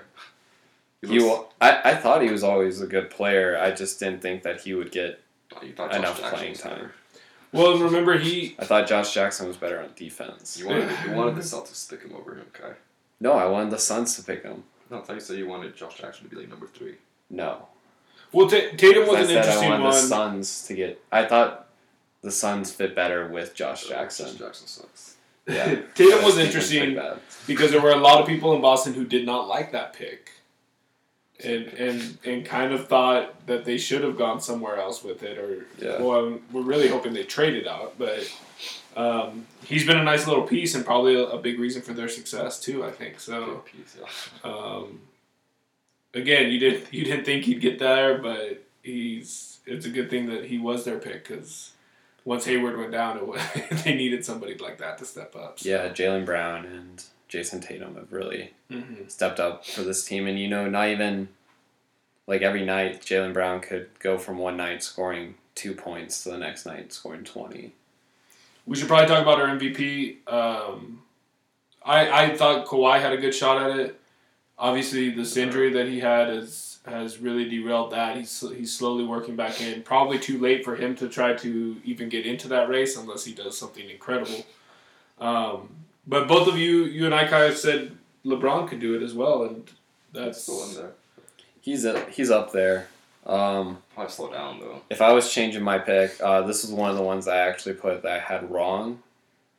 [1.01, 3.57] He He, looks- wa- I, I thought he was always a good player.
[3.59, 5.19] I just didn't think that he would get.
[5.55, 6.71] oh, you thought Josh enough Jackson playing time.
[6.73, 6.91] better.
[7.51, 10.57] Well, remember he I thought Josh Jackson was better on defense.
[10.59, 12.73] You wanted you wanted the Celtics to pick him over him, Kai.
[13.21, 14.63] No, I wanted the Suns to pick him.
[14.91, 16.95] No, I thought you said you wanted Josh Jackson to be like number three.
[17.29, 17.67] No,
[18.31, 19.91] well Ta Tatum 'Cause was I an said I interesting wanted one.
[19.93, 21.01] the Suns to get.
[21.11, 21.64] I thought
[22.25, 24.27] the Suns fit better with Josh Jackson.
[24.27, 25.15] Josh Jackson sucks.
[25.47, 28.61] Yeah, Tatum was think it pretty interesting because there were a lot of people in
[28.61, 30.31] Boston who did not like that pick.
[31.43, 35.37] and and and kind of thought that they should have gone somewhere else with it,
[35.37, 36.01] or Yeah.
[36.01, 38.29] well, we're really hoping they traded it out, but.
[38.97, 42.07] Um, he's been a nice little piece and probably a, a big reason for their
[42.07, 42.85] success too.
[42.85, 43.61] I think so.
[43.65, 44.49] Piece, yeah.
[44.49, 45.01] Um,
[46.13, 50.27] again, you didn't you didn't think he'd get there, but he's it's a good thing
[50.27, 51.73] that he was their pick because
[52.25, 53.39] once Hayward went down, it was,
[53.83, 55.59] they needed somebody like that to step up.
[55.59, 55.69] So.
[55.69, 60.37] Yeah, Jaylen Brown and Jayson Tatum have really hmm stepped up for this team, and
[60.37, 61.29] you know, not even
[62.27, 66.37] like every night, Jaylen Brown could go from one night scoring two points to the
[66.37, 67.73] next night scoring twenty.
[68.65, 70.27] We should probably talk about our MVP.
[70.27, 71.03] Um,
[71.83, 73.99] I I thought Kawhi had a good shot at it.
[74.57, 78.17] Obviously, this injury that he had has has really derailed that.
[78.17, 79.81] He's he's slowly working back in.
[79.83, 83.33] Probably too late for him to try to even get into that race unless he
[83.33, 84.45] does something incredible.
[85.19, 85.69] Um,
[86.07, 89.13] but both of you, you and I, kind of said LeBron could do it as
[89.13, 89.69] well, and
[90.13, 90.91] that's Still in there.
[91.61, 92.87] He's a, he's up there.
[93.25, 94.83] Um, Probably slow down though.
[94.91, 97.73] if I was changing my pick, uh, this is one of the ones I actually
[97.73, 99.01] put that I had wrong.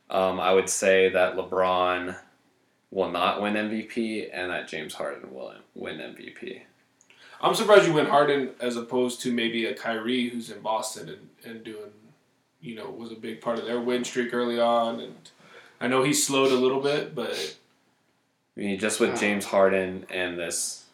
[0.09, 2.15] Um, I would say that LeBron
[2.91, 6.61] will not win MVP and that James Harden will win MVP.
[7.41, 11.29] I'm surprised you went Harden as opposed to maybe a Kyrie who's in Boston and,
[11.51, 11.91] and doing,
[12.61, 14.99] you know, was a big part of their win streak early on.
[14.99, 15.15] And
[15.79, 17.57] I know he slowed a little bit, but
[18.55, 20.85] I mean, just with James Harden and this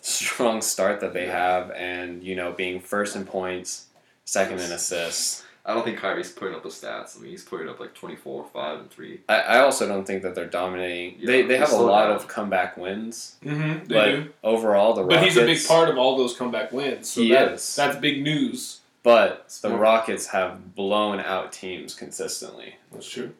[0.00, 3.86] strong start that they have, and you know, being first in points,
[4.24, 5.44] second in assists.
[5.64, 7.16] I don't think Kyrie's putting up the stats.
[7.16, 9.20] I mean, he's putting up like 24, 5, and 3.
[9.28, 11.16] I, I also don't think that they're dominating.
[11.20, 12.16] Yeah, they they they have a lot down.
[12.16, 14.30] of comeback wins, mm-hmm, they but do.
[14.42, 15.34] overall the Rockets But Rockets.
[15.34, 17.08] he's a big part of all those comeback wins.
[17.10, 17.76] So He that, is.
[17.76, 18.80] that's big news.
[19.04, 19.80] But the Smart.
[19.80, 22.76] Rockets have blown out teams consistently.
[22.92, 23.32] That's true.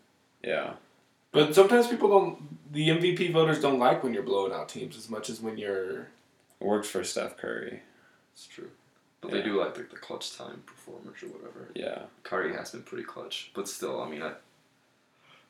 [0.42, 0.74] Yeah.
[1.30, 5.08] But sometimes people don't, the MVP voters don't like when you're blowing out teams as
[5.08, 6.00] much as when you're.
[6.60, 7.80] It works for Steph Curry.
[8.34, 8.70] It's true.
[9.22, 9.36] But Yeah.
[9.38, 11.68] they do like the, the clutch time performers or whatever.
[11.74, 12.02] Yeah.
[12.24, 13.50] Kyrie has been pretty clutch.
[13.54, 14.32] But still, I mean, I,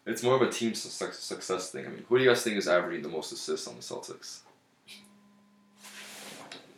[0.07, 1.87] it's more of a team su- success thing.
[1.87, 4.41] I mean, who do you guys think is averaging the most assists on the Celtics?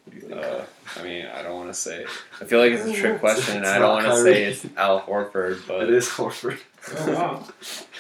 [0.05, 0.35] What do you think?
[0.41, 0.63] Uh,
[0.97, 2.07] I mean, I don't want to say.
[2.41, 5.01] I feel like it's a trick question, and I don't want to say it's Al
[5.01, 6.59] Horford, but it is Horford.
[6.97, 7.13] Oh,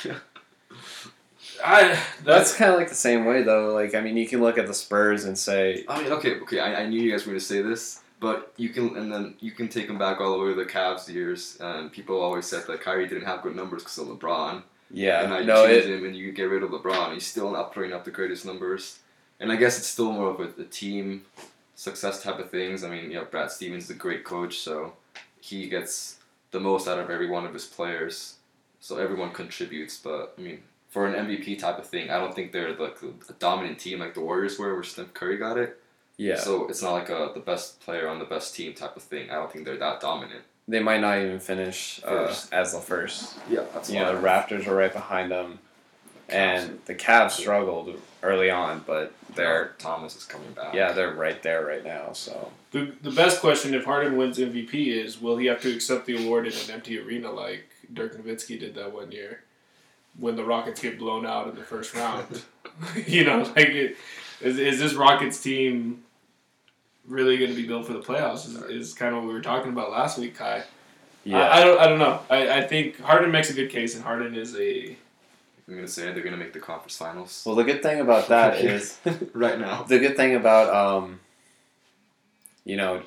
[0.04, 0.12] wow.
[1.64, 2.54] I, That's that's.
[2.56, 3.72] kind of like the same way, though.
[3.72, 6.60] Like, I mean, you can look at the Spurs and say, I mean, okay, okay.
[6.60, 9.34] I, I knew you guys were going to say this, but you can, and then
[9.40, 12.46] you can take them back all the way to the Cavs years, and people always
[12.46, 14.62] said that Kyrie didn't have good numbers because of LeBron.
[14.90, 17.12] yeah, and now you no, choose it, him and you get rid of LeBron.
[17.12, 19.00] He's still not putting up the greatest numbers.
[19.40, 21.26] And I guess it's still more of a, a team
[21.74, 22.82] success type of things.
[22.82, 24.94] I mean, you know, Brad Stevens is a great coach, so
[25.38, 26.16] he gets
[26.50, 28.36] the most out of every one of his players.
[28.80, 29.98] So everyone contributes.
[29.98, 33.34] But I mean, for an MVP type of thing, I don't think they're like a
[33.34, 35.78] dominant team like the Warriors were, where Steph Curry got it.
[36.16, 39.02] Yeah, So it's not like a the best player on the best team type of
[39.02, 39.30] thing.
[39.30, 40.42] I don't think they're that dominant.
[40.68, 43.36] they might not even finish uh, as the first.
[43.50, 45.58] Yeah, that's You know, the Raptors are right behind them,
[46.28, 50.72] and the Cavs struggled early on, but they're Thomas is coming back.
[50.74, 52.12] yeah, they're right there right now.
[52.12, 56.06] So The, the best question if Harden wins MVP is will he have to accept
[56.06, 59.42] the award in an empty arena like Dirk Nowitzki did that one year
[60.18, 62.42] when the Rockets get blown out in the first round?
[63.06, 63.96] you know, like it,
[64.40, 66.03] is, is this Rockets team
[67.06, 68.46] really going to be built for the playoffs?
[68.46, 68.56] Is,
[68.88, 70.64] is kind of what we were talking about last week, Kai.
[71.24, 72.20] yeah, I, I don't I don't know.
[72.30, 74.96] I, I think Harden makes a good case, and Harden is a
[75.66, 77.42] I'm gonna say they're gonna make the conference finals.
[77.46, 78.98] well, the good thing about that is
[79.32, 79.82] right now.
[79.84, 81.20] the good thing about um,
[82.64, 83.02] you know,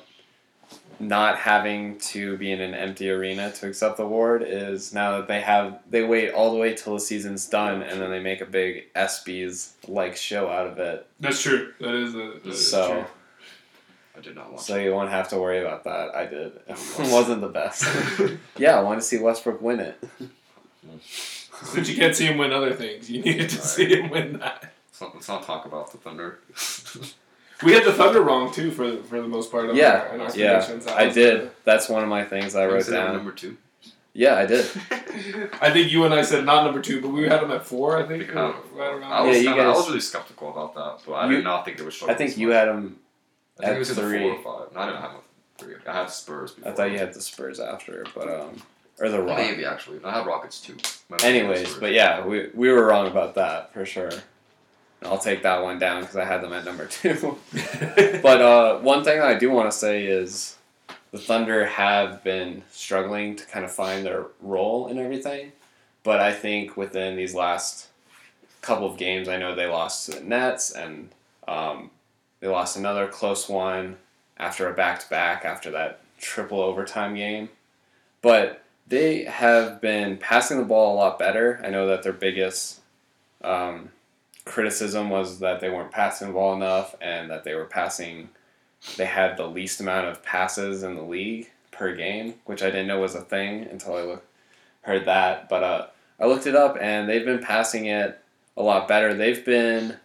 [1.00, 5.28] not having to be in an empty arena to accept the award is now that
[5.28, 8.40] they have they wait all the way till the season's done and then they make
[8.40, 11.06] a big ESPYS like show out of it.
[11.20, 11.72] that's true.
[11.80, 13.04] That is a that is So true.
[14.18, 14.62] I did not watch.
[14.62, 16.14] so you won't have to worry about that.
[16.14, 16.52] I did.
[16.68, 17.84] It wasn't the best.
[18.58, 20.02] yeah, I want to see Westbrook win it.
[21.62, 23.68] Since you can't see him win other things, you needed to Alright.
[23.70, 24.62] see him win that.
[24.90, 26.38] let's, not, let's not talk about the Thunder.
[27.64, 29.74] We had the Thunder wrong too for for the most part.
[29.74, 31.50] Yeah, our, our yeah, I was did.
[31.64, 33.16] That's one of my things I wrote said they were down.
[33.16, 33.56] number two.
[34.12, 34.64] Yeah, I did.
[35.60, 37.96] I think you and I said not number two, but we had them at four.
[37.98, 38.54] I think Yeah.
[38.74, 39.02] right around.
[39.12, 41.44] I was, Yeah, you kinda- I was really skeptical about that, but I You- did
[41.44, 42.08] not think they would show.
[42.08, 42.98] I think you had them.
[43.60, 44.18] I think it was in the three.
[44.20, 44.74] four or five.
[44.74, 45.20] No, I didn't have a
[45.58, 45.74] three.
[45.86, 46.72] I had Spurs before.
[46.72, 48.62] I thought you had the Spurs after, but um,
[49.00, 49.48] or the Rockets.
[49.48, 50.00] maybe actually.
[50.04, 50.76] I had Rockets too.
[51.22, 54.10] Anyways, but yeah, we, we were wrong about that for sure.
[55.00, 57.38] And I'll take that one down because I had them at number two.
[58.22, 60.56] but uh, one thing I do want to say is
[61.12, 65.52] the Thunder have been struggling to kind of find their role in everything.
[66.02, 67.88] But I think within these last
[68.60, 71.10] couple of games, I know they lost to the Nets and
[71.46, 71.90] um,
[72.40, 73.96] they lost another close one
[74.36, 77.48] after a back to back after that triple overtime game.
[78.22, 81.60] But they have been passing the ball a lot better.
[81.64, 82.80] I know that their biggest
[83.42, 83.90] um,
[84.44, 88.30] criticism was that they weren't passing the ball enough and that they were passing,
[88.96, 92.88] they had the least amount of passes in the league per game, which I didn't
[92.88, 94.24] know was a thing until I look,
[94.82, 95.48] heard that.
[95.48, 95.86] But uh,
[96.18, 98.20] I looked it up and they've been passing it
[98.56, 99.14] a lot better.
[99.14, 99.96] They've been,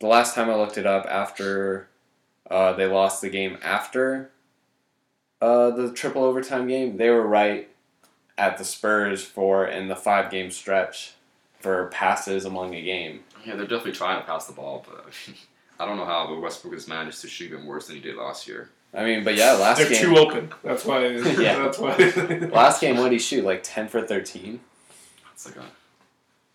[0.00, 1.88] the last time I looked it up after
[2.50, 4.30] uh, they lost the game after
[5.40, 7.68] uh, the triple overtime game, they were right
[8.36, 11.14] at the Spurs for in the five game stretch
[11.60, 13.20] for passes among a game.
[13.44, 15.06] Yeah, they're definitely trying to pass the ball, but
[15.80, 18.48] I don't know how Westbrook has managed to shoot even worse than he did last
[18.48, 18.70] year.
[18.94, 19.88] I mean, but yeah, last game.
[19.88, 20.14] They're game.
[20.14, 20.52] too open.
[20.64, 21.06] That's why.
[21.38, 21.62] Yeah.
[21.62, 21.96] That's why.
[22.52, 23.44] Last game, what did he shoot?
[23.44, 24.60] Like ten for thirteen.
[25.32, 25.64] It's like a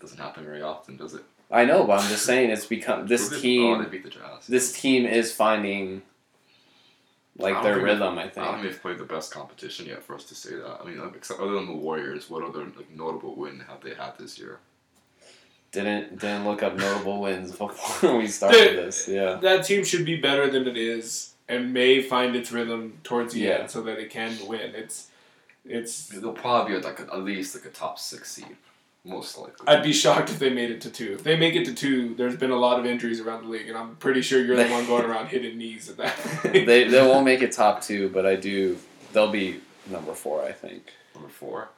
[0.01, 1.23] doesn't happen very often, does it?
[1.53, 3.73] I know, but I'm just saying it's become this Who team.
[3.75, 4.47] Oh, they beat the Jazz.
[4.47, 6.01] This team is finding
[7.37, 8.17] like their rhythm.
[8.17, 8.47] I I don't think.
[8.47, 10.79] think they've played the best competition yet for us to say that.
[10.81, 13.93] I mean, like, except other than the Warriors, what other like notable win have they
[13.93, 14.59] had this year?
[15.71, 18.77] Didn't didn't look up notable wins before we started Dude.
[18.87, 19.07] this.
[19.07, 19.35] Yeah.
[19.41, 23.41] that team should be better than it is, and may find its rhythm towards the
[23.41, 23.49] Yeah.
[23.61, 24.73] end so that it can win.
[24.75, 25.07] It's,
[25.65, 26.07] it's.
[26.09, 28.55] They'll probably be like a, at least like a top six seed,
[29.05, 29.67] most likely.
[29.67, 31.13] I'd be shocked if they made it to two.
[31.13, 33.67] If they make it to two, there's been a lot of injuries around the league,
[33.67, 36.15] and I'm pretty sure you're the one going around hitting knees at that.
[36.17, 36.65] point.
[36.65, 38.77] they they won't make it top two, but I do.
[39.11, 40.43] They'll be number four.
[40.43, 40.91] I think.
[41.15, 41.69] Number four.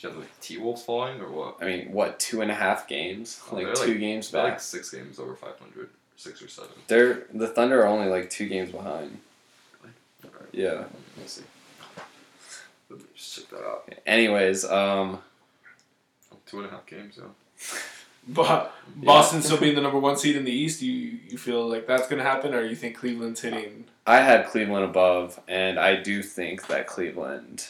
[0.00, 1.56] Do you have like T Wolves falling or what?
[1.60, 3.40] I mean, what two and a half games?
[3.50, 4.44] Oh, Like two like- games back.
[4.44, 6.72] like six games over five hundred, six or seven.
[6.88, 9.18] They're the Thunder are only like two games behind.
[10.24, 10.70] Alright, Yeah.
[10.70, 11.42] Let me see.
[12.90, 13.88] Let me just check that out.
[14.06, 15.20] Anyways, um,
[16.54, 17.78] Two and a half games, yeah.
[18.28, 21.86] But Boston still being the number one seed in the East, you you feel like
[21.86, 23.84] that's going to happen, or you think Cleveland's hitting?
[24.06, 27.66] I had Cleveland above, and I do think that Cleveland.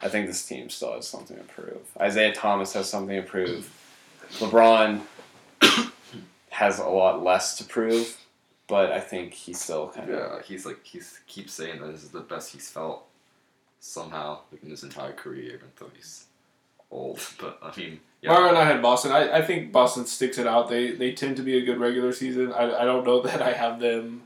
[0.00, 1.82] I think this team still has something to prove.
[2.00, 3.70] Isaiah Thomas has something to prove.
[4.38, 5.02] LeBron
[6.50, 8.18] has a lot less to prove,
[8.66, 10.18] but I think he's still kind of.
[10.18, 13.06] Yeah, he's like he's keeps saying that this is the best he's felt
[13.78, 16.26] somehow like in his entire career, even though he's
[16.92, 17.18] old.
[17.40, 19.10] But I mean, yeah, Mario and I had Boston.
[19.10, 20.68] I, I think Boston sticks it out.
[20.68, 22.52] They they tend to be a good regular season.
[22.52, 24.22] I, I don't know that I have them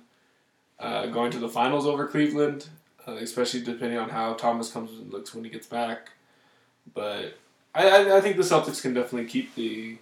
[0.78, 2.68] uh, going to the finals over Cleveland,
[3.06, 6.10] uh, especially depending on how Thomas comes and looks when he gets back.
[6.94, 7.38] But
[7.74, 9.96] I, I, I think the Celtics can definitely keep the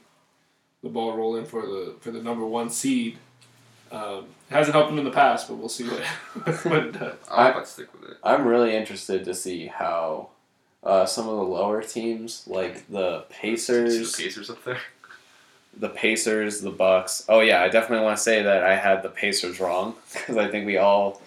[0.82, 3.18] the ball rolling for the for the number one seed.
[3.92, 6.00] Um, it hasn't helped them in the past, but we'll see what
[6.64, 7.16] what it does.
[7.30, 8.16] I might stick with it.
[8.24, 10.30] I'm really interested to see how
[10.84, 14.78] uh, some of the lower teams, like the Pacers, the Pacers up there.
[15.76, 17.24] the Pacers, the Bucks.
[17.28, 20.48] Oh yeah, I definitely want to say that I had the Pacers wrong because I
[20.50, 21.20] think we all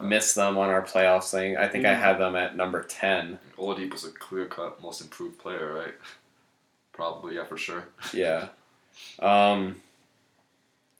[0.00, 1.56] missed them on our playoffs thing.
[1.56, 2.00] I think I Mhm.
[2.00, 3.38] had them at number ten.
[3.56, 5.94] Oladipo's a clear cut most improved player, right?
[6.92, 7.84] Probably, yeah, for sure.
[8.12, 8.48] Yeah.
[9.20, 9.80] Um,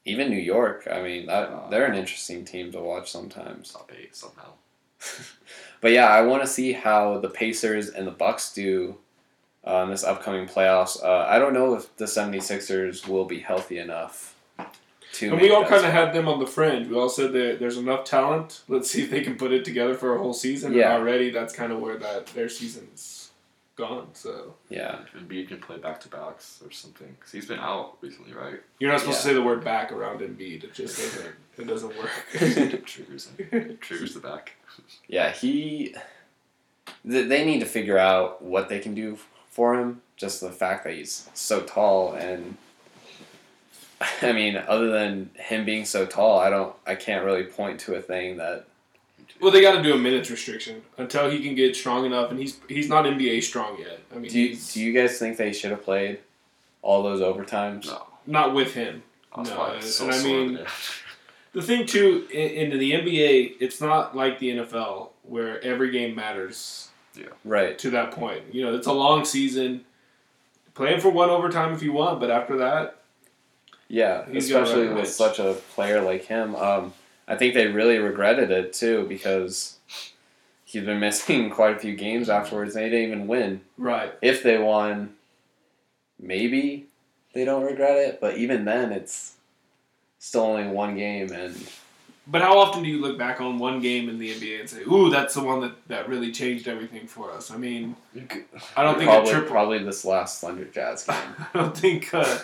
[0.05, 0.87] even New York.
[0.91, 3.71] I mean, that, they're an interesting team to watch sometimes.
[3.73, 4.53] Top eight somehow.
[5.83, 8.95] But yeah, I want to see how the Pacers and the Bucks do
[9.67, 11.03] uh, in this upcoming playoffs.
[11.03, 14.33] Uh, I don't know if the 76ers will be healthy enough
[15.11, 15.25] to.
[15.27, 16.87] And make we all kind of had them on the fringe.
[16.87, 18.61] We all said that there's enough talent.
[18.69, 20.71] Let's see if they can put it together for a whole season.
[20.71, 20.93] Yeah.
[20.95, 23.31] And already that's kind of where that their season's
[23.75, 24.07] gone.
[24.13, 24.99] So Yeah.
[25.13, 28.61] and Embiid can play back to backs or something because he's been out recently, right?
[28.79, 30.63] you're not supposed to say the word back around Embiid.
[30.63, 31.35] It just doesn't.
[31.57, 32.09] It doesn't work.
[32.33, 33.47] It triggers him.
[33.51, 34.53] It triggers the back.
[35.07, 35.95] Yeah, he.
[37.09, 39.17] th- They need to figure out what they can do
[39.49, 40.01] for him.
[40.17, 42.57] Just the fact that he's so tall and.
[44.21, 46.75] I mean, other than him being so tall, I don't.
[46.85, 48.65] I can't really point to a thing that.
[49.39, 52.39] well, they got to do a minutes restriction until he can get strong enough, and
[52.39, 53.99] he's he's not NBA strong yet.
[54.13, 56.19] I mean, Do you, do you guys think they should have played
[56.81, 57.85] all those overtimes?
[57.85, 59.03] No, not with him.
[59.35, 60.67] that's No, why it's so and I mean- there.
[61.53, 66.15] The thing too, in, in the NBA, it's not like the NFL where every game
[66.15, 67.27] matters Yeah.
[67.45, 67.77] Right.
[67.79, 68.41] to that point.
[68.51, 69.85] You know, it's a long season.
[70.73, 72.97] Playing for one overtime if you want, but after that,
[73.87, 76.55] Yeah, He's especially with such a player like him.
[76.55, 76.93] Um,
[77.27, 79.77] I think they really regretted it too because
[80.65, 82.75] he's been missing quite a few games afterwards.
[82.75, 83.61] and They didn't even win.
[83.77, 84.11] right?
[84.23, 85.13] If they won,
[86.19, 86.87] maybe
[87.33, 88.19] they don't regret it.
[88.19, 89.35] But even then, it's
[90.23, 91.55] still only one game, and
[92.25, 94.81] But how often do you look back on one game in the NBA and say,
[94.83, 97.51] "Ooh, that's the one that, that really changed everything for us"?
[97.51, 97.97] I mean,
[98.77, 99.51] I don't think probably a triple.
[99.51, 101.17] probably this last Thunder Jazz game.
[101.53, 102.39] I don't think uh,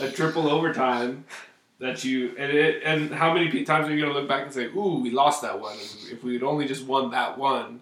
[0.00, 1.24] a triple overtime
[1.80, 4.66] that you and it, and how many times are you gonna look back and say,
[4.66, 5.76] "Ooh, we lost that one.
[6.12, 7.80] If we had only just won that one."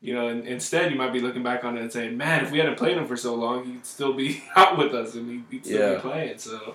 [0.00, 2.50] You know, and instead you might be looking back on it and saying, "Man, if
[2.50, 5.44] we hadn't played him for so long, he'd still be out with us and he'd,
[5.50, 5.94] he'd still Yeah.
[5.96, 6.74] be playing." So,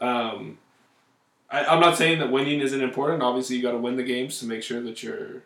[0.00, 0.58] um,
[1.50, 3.22] I, I'm not saying that winning isn't important.
[3.22, 5.42] Obviously, you got to win the games to make sure that you're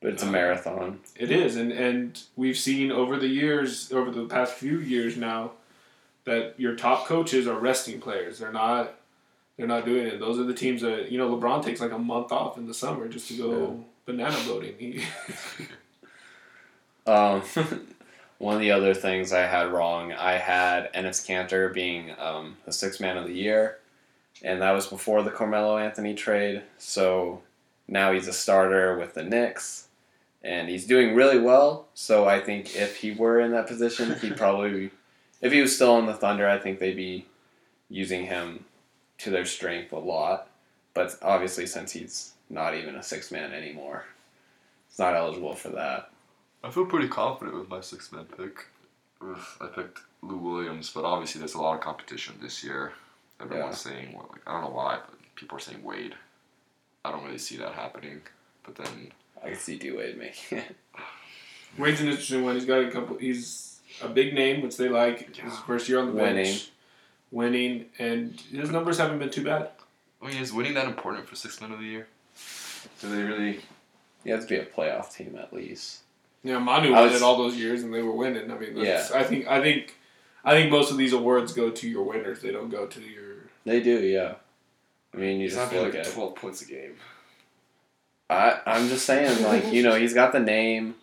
[0.00, 1.00] But it's a marathon.
[1.16, 5.52] it is, and and we've seen over the years, over the past few years now,
[6.24, 8.38] that your top coaches are resting players.
[8.38, 8.94] They're not,
[9.56, 10.18] they're not doing it.
[10.18, 11.36] Those are the teams that you know.
[11.36, 15.02] LeBron takes like a month off in the summer just to go banana boating.
[17.06, 17.42] Um,
[18.38, 22.72] one of the other things I had wrong, I had Enes Kanter being um, the
[22.72, 23.78] sixth man of the year,
[24.42, 26.62] and that was before the Carmelo Anthony trade.
[26.78, 27.42] So
[27.88, 29.88] now he's a starter with the Knicks,
[30.42, 31.86] and he's doing really well.
[31.94, 34.90] So I think if he were in that position, he'd probably,
[35.40, 37.26] if he was still on the Thunder, I think they'd be
[37.88, 38.64] using him
[39.18, 40.48] to their strength a lot.
[40.94, 44.04] But obviously, since he's not even a six man anymore,
[44.88, 46.10] he's not eligible for that.
[46.64, 48.66] I feel pretty confident with my six man pick.
[49.22, 52.92] I picked Lou Williams, but obviously there's a lot of competition this year.
[53.40, 56.14] Everyone's saying, well, like, I don't know why, but people are saying Wade.
[57.04, 58.22] I don't really see that happening.
[58.62, 59.12] But then,
[59.44, 60.76] I can see D Wade making it.
[61.78, 62.54] Wade's an interesting one.
[62.54, 63.18] He's got a couple.
[63.18, 65.36] He's a big name, which they like.
[65.36, 66.44] His first year on the Winning.
[66.44, 66.70] bench,
[67.30, 69.70] winning, and his numbers haven't been too bad.
[70.22, 72.08] Oh, I mean, is winning that important for six men of the year?
[73.00, 73.60] Do they really?
[74.24, 76.00] You have to be a playoff team at least.
[76.42, 78.50] Yeah, Manu I won it all those years, and they were winning.
[78.50, 79.96] I mean, that's, I think, I think,
[80.44, 82.40] I think most of these awards go to your winners.
[82.40, 83.25] They don't go to your.
[83.66, 84.36] They do, yeah.
[85.12, 86.12] I mean, you He's just not look like at.
[86.12, 86.94] twelve points a game.
[88.30, 90.94] I I'm just saying, like you know, he's got the name.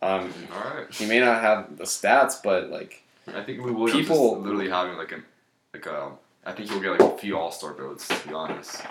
[0.00, 0.92] Um, All right.
[0.92, 3.02] he may not have the stats, but like
[3.34, 5.22] I think Lou Williams People- is literally having like a
[5.72, 6.12] like a.
[6.44, 8.08] I think he'll get like a few All Star votes.
[8.08, 8.82] To be honest.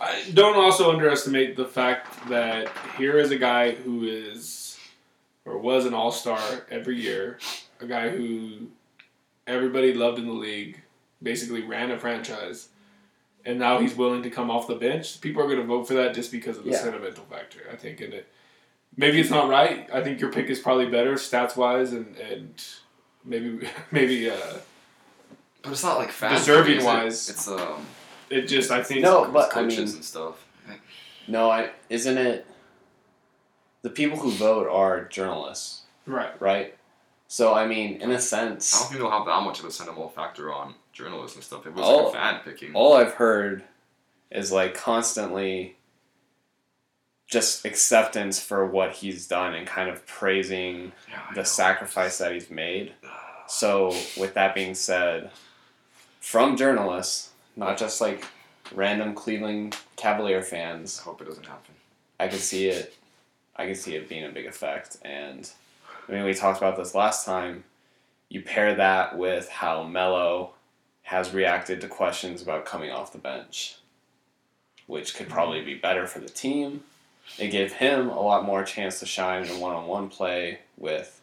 [0.00, 4.78] I don't also underestimate the fact that here is a guy who is
[5.44, 6.38] or was an all star
[6.70, 7.38] every year,
[7.80, 8.68] a guy who
[9.46, 10.80] everybody loved in the league,
[11.22, 12.68] basically ran a franchise,
[13.44, 15.20] and now he's willing to come off the bench.
[15.20, 16.78] People are going to vote for that just because of the Yeah.
[16.82, 17.60] sentimental factor.
[17.72, 18.28] I think, and it
[18.96, 19.88] maybe it's not right.
[19.92, 22.62] I think your pick is probably better stats wise, and and
[23.24, 24.36] maybe maybe uh,
[25.62, 26.86] But it's not like fan Deserving is it?
[26.86, 27.28] wise.
[27.28, 27.86] It's um
[28.30, 30.44] it just I think No, it's but I coaches mean- and stuff.
[31.26, 32.46] no, I isn't it.
[33.82, 36.38] The people who vote are journalists, right.
[36.40, 36.76] right?
[37.28, 39.70] So I mean, in a sense, I don't think they'll have that much of a
[39.70, 41.66] sentimental factor on journalists and stuff.
[41.66, 42.04] It was Oh.
[42.04, 42.74] like fan picking.
[42.74, 43.64] all I've heard
[44.30, 45.76] is like constantly
[47.26, 51.44] just acceptance for what he's done and kind of praising Yeah, the know.
[51.44, 52.94] sacrifice that he's made.
[53.50, 55.30] So, with that being said,
[56.20, 58.26] from journalists, not just like
[58.74, 60.98] random Cleveland Cavalier fans.
[61.00, 61.74] I hope it doesn't happen.
[62.20, 62.94] I can see it.
[63.56, 64.98] I can see it being a big effect.
[65.02, 65.50] And
[66.08, 67.64] I mean, we talked about this last time.
[68.28, 70.52] You pair that with how Melo
[71.02, 73.76] has reacted to questions about coming off the bench,
[74.86, 76.82] which could probably be better for the team.
[77.38, 81.20] It gave him a lot more chance to shine in one on one play with,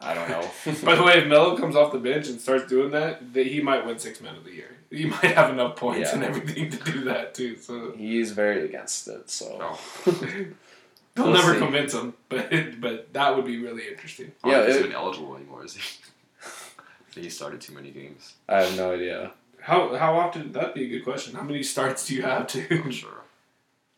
[0.00, 0.50] I don't know.
[0.84, 3.60] By the way, if Melo comes off the bench and starts doing that, th- he
[3.60, 4.76] might win six men of the year.
[4.90, 6.14] He might have enough points Yeah.
[6.16, 7.56] and everything to do that too.
[7.56, 9.56] So He's very against it, so.
[9.58, 9.78] No.
[10.06, 10.46] Oh.
[11.14, 11.58] they'll We'll never see.
[11.58, 12.50] convince him, but
[12.80, 14.32] but that would be really interesting.
[14.44, 15.80] I don't Yeah, think he's it- even eligible anymore, is he?
[15.80, 18.34] I think he started too many games.
[18.48, 19.32] I have no idea.
[19.60, 20.52] How how often?
[20.52, 21.34] That'd be a good question.
[21.34, 22.90] How many starts do you have I'm to?
[22.92, 23.10] sure.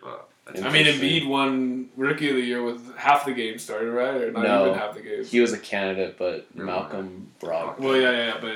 [0.03, 1.23] But I mean, Interesting.
[1.23, 4.15] Embiid won Rookie of the Year with half the game started, right?
[4.25, 4.67] Or not No.
[4.67, 5.25] even half the game.
[5.25, 6.65] He was a candidate, but Yeah.
[6.65, 7.79] Malcolm Brogdon.
[7.79, 8.51] Well, yeah, yeah, but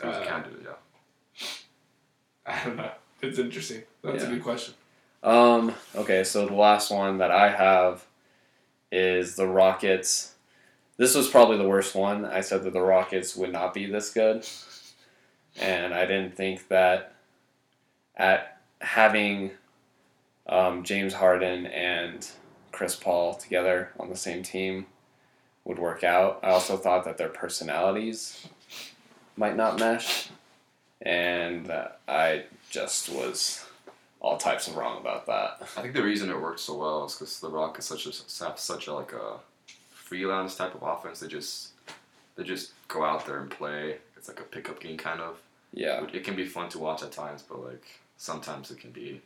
[0.00, 1.46] he was a uh, candidate, yeah.
[2.46, 2.90] I don't know.
[3.22, 3.82] It's interesting.
[4.04, 4.74] That's a good question.
[5.26, 8.06] Um, okay, so the last one that I have
[8.92, 10.34] is the Rockets.
[10.98, 12.24] This was probably the worst one.
[12.24, 14.46] I said that the Rockets would not be this good.
[15.60, 17.14] And I didn't think that
[18.16, 19.50] at having
[20.48, 22.30] um, James Harden and
[22.70, 24.86] Chris Paul together on the same team
[25.64, 26.38] would work out.
[26.44, 28.46] I also thought that their personalities
[29.36, 30.28] might not mesh.
[31.02, 33.66] And uh, I just was
[34.20, 35.58] all types of wrong about that.
[35.76, 38.58] I think the reason it worked so well is because the Rockets such a have
[38.58, 39.38] such a like a
[39.92, 41.20] freelance type of offense.
[41.20, 41.70] They just
[42.36, 43.96] they just go out there and play.
[44.16, 45.38] It's like a pickup game kind of.
[45.72, 46.04] Yeah.
[46.12, 47.84] It can be fun to watch at times, but like
[48.16, 49.20] sometimes it can be.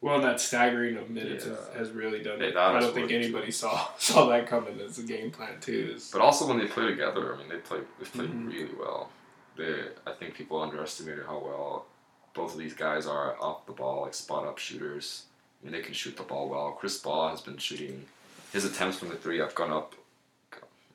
[0.00, 1.54] Well, that staggering of minutes Yeah.
[1.74, 2.54] has, has really done it.
[2.54, 5.92] that I don't think really anybody saw saw that coming as a game plan too.
[5.96, 8.46] Is But also when they play together, I mean, they play they play Mhm.
[8.48, 9.10] really well.
[9.56, 11.86] They I think people underestimated how well
[12.34, 15.24] both of these guys are off the ball, like spot up shooters.
[15.60, 16.72] I mean, they can shoot the ball well.
[16.72, 18.04] Chris Paul has been shooting.
[18.52, 19.94] His attempts from the three have gone up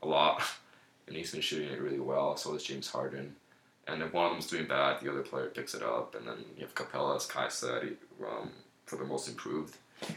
[0.01, 0.41] a lot,
[1.07, 2.37] and he's been shooting it really well.
[2.37, 3.35] So is James Harden.
[3.87, 6.15] And if one of them's doing bad, the other player picks it up.
[6.15, 8.51] And then you have Capela, as Kai said, um,
[8.85, 9.75] for the most improved.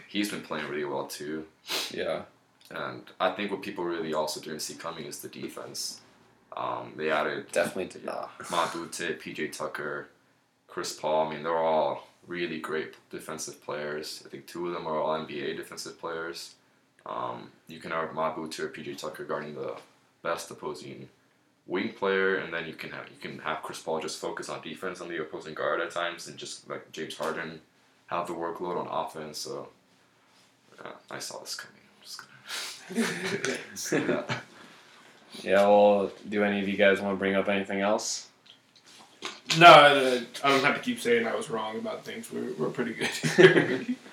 [0.08, 1.46] He's been playing really well too.
[1.90, 2.22] Yeah.
[2.70, 6.00] And I think what people really also didn't see coming is the defense.
[6.56, 8.38] Um, they added Definitely did not.
[8.38, 10.08] Mbah a Moute, PJ Tucker,
[10.77, 11.27] Chris Paul.
[11.27, 14.22] I mean, they're all really great defensive players.
[14.27, 16.55] I think two of them are all NBA defensive players.
[17.07, 19.79] Um, you can have Mbah a Moute or PJ Tucker guarding the
[20.22, 21.09] best opposing
[21.66, 24.61] wing player, and then you can have you can have Chris Paul just focus on
[24.61, 27.59] defense on the opposing guard at times, and just like James Harden
[28.09, 29.39] have the workload on offense.
[29.39, 29.70] So
[30.85, 31.81] yeah, I saw this coming.
[31.97, 32.20] I'm just
[32.93, 34.43] gonna say that.
[35.41, 35.66] Yeah.
[35.68, 38.29] Well, do any of you guys want to bring up anything else?
[39.59, 42.30] No, I, I don't have to keep saying I was wrong about things.
[42.32, 43.97] We're, we're pretty good.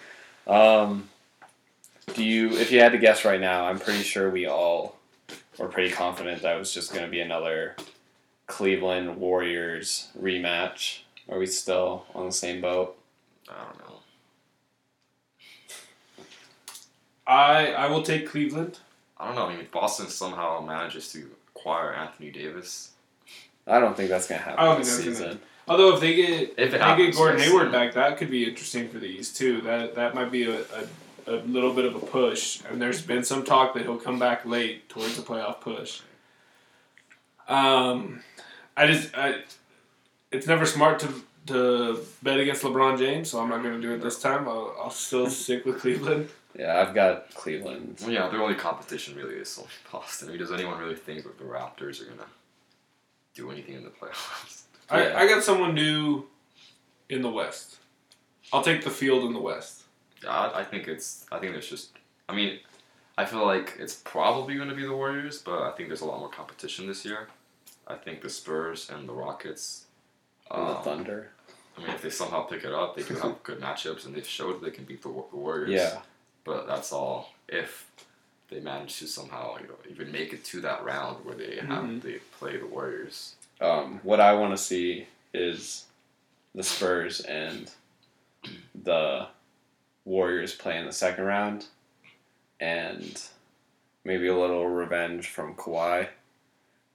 [0.45, 1.07] Um,
[2.15, 4.97] do you, if you had to guess right now, I'm pretty sure we all
[5.57, 7.75] were pretty confident that it was just going to be another
[8.47, 10.99] Cleveland Warriors rematch.
[11.29, 12.97] Are we still on the same boat?
[13.49, 13.95] I don't know.
[17.25, 18.79] I I will take Cleveland.
[19.17, 19.45] I don't know.
[19.45, 22.91] I mean, if Boston somehow manages to acquire Anthony Davis,
[23.67, 25.39] I don't think that's going to happen I don't this think that's season.
[25.67, 27.41] Although if they get If it if they happens, get Gordon.
[27.41, 29.61] Hayward back, that could be interesting for the East too.
[29.61, 30.85] That that might be a, a,
[31.27, 32.61] a little bit of a push.
[32.69, 36.01] And there's been some talk that he'll come back late towards the playoff push.
[37.47, 38.21] Um,
[38.75, 39.35] I just I,
[40.31, 41.13] it's never smart to
[41.47, 44.47] to bet against LeBron James, so I'm not going to do it this time.
[44.47, 46.29] I'll, I'll still stick with Cleveland.
[46.57, 47.97] Yeah, I've got Cleveland.
[48.01, 50.27] well, yeah, their only competition really is only Boston.
[50.27, 52.27] I mean, does anyone really think that the Raptors are gonna
[53.33, 54.63] do anything in the playoffs?
[54.91, 54.97] Yeah.
[55.15, 56.25] I, I got someone new
[57.09, 57.77] in the West.
[58.51, 59.83] I'll take the field in the West.
[60.27, 61.25] I, I think it's.
[61.31, 61.91] I think there's just.
[62.29, 62.59] I mean,
[63.17, 66.05] I feel like it's probably going to be the Warriors, but I think there's a
[66.05, 67.27] lot more competition this year.
[67.87, 69.85] I think the Spurs and the Rockets.
[70.49, 71.31] And the um, Thunder.
[71.77, 74.27] I mean, if they somehow pick it up, they do have good matchups, and they've
[74.27, 75.71] showed they can beat the, the Warriors.
[75.71, 75.99] Yeah.
[76.43, 77.89] But that's all if
[78.53, 81.83] they manage to somehow you know even make it to that round where they have
[81.83, 82.01] Mhm.
[82.01, 83.35] they play the Warriors.
[83.59, 85.85] Um, what I want to see is
[86.53, 87.71] the Spurs and
[88.75, 89.27] the
[90.05, 91.65] Warriors play in the second round,
[92.59, 93.21] and
[94.03, 96.09] maybe a little revenge from Kawhi,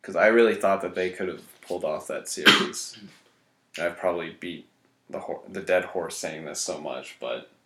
[0.01, 2.99] because I really thought that they could have pulled off that series.
[3.79, 4.67] I've probably beat
[5.09, 7.58] the hor- the dead horse saying this so much, but I wish.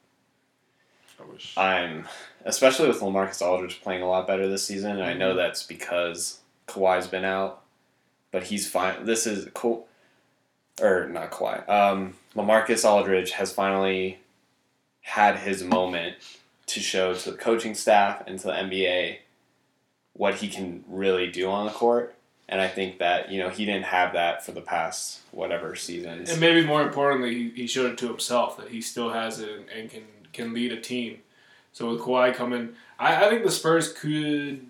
[1.56, 2.08] I'm
[2.44, 6.40] especially with LaMarcus Aldridge playing a lot better this season, and I know that's because
[6.66, 7.62] Kawhi's been out,
[8.30, 9.04] but he's fine.
[9.04, 9.86] This is cool,
[10.80, 11.68] or not Kawhi.
[11.68, 14.18] Um, LaMarcus Aldridge has finally
[15.02, 16.16] had his moment
[16.66, 19.18] to show to the coaching staff and to the NBA
[20.14, 22.14] what he can really do on the court.
[22.48, 26.30] And I think that you know he didn't have that for the past whatever seasons.
[26.30, 29.90] And maybe more importantly, he, showed it to himself that he still has it and
[29.90, 30.02] can
[30.32, 31.18] can lead a team.
[31.72, 34.66] So with Kawhi coming, I, I think the Spurs could,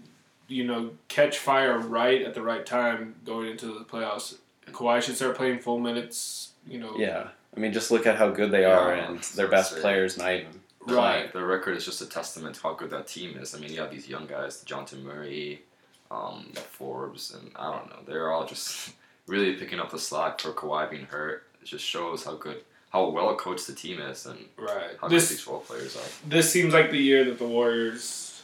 [0.49, 4.37] you know, catch fire right at the right time going into the playoffs.
[4.71, 6.53] Kawhi should start playing full minutes.
[6.67, 9.49] You know, Yeah, I mean, just look at how good they Yeah, are, and their
[9.49, 9.81] best say.
[9.81, 10.95] players not even Right.
[10.97, 11.31] playing.
[11.33, 13.55] Their record is just a testament to how good that team is.
[13.55, 15.63] I mean, you have these young guys, Jonathan Murray,
[16.11, 17.99] um, Forbes, and I don't know.
[18.07, 18.93] They're all just
[19.27, 21.45] really picking up the slack for Kawhi being hurt.
[21.61, 22.63] It just shows how good,
[22.93, 24.97] how well coached the team is, and right.
[25.01, 26.29] how good This these role players are.
[26.29, 28.43] this seems like the year that the Warriors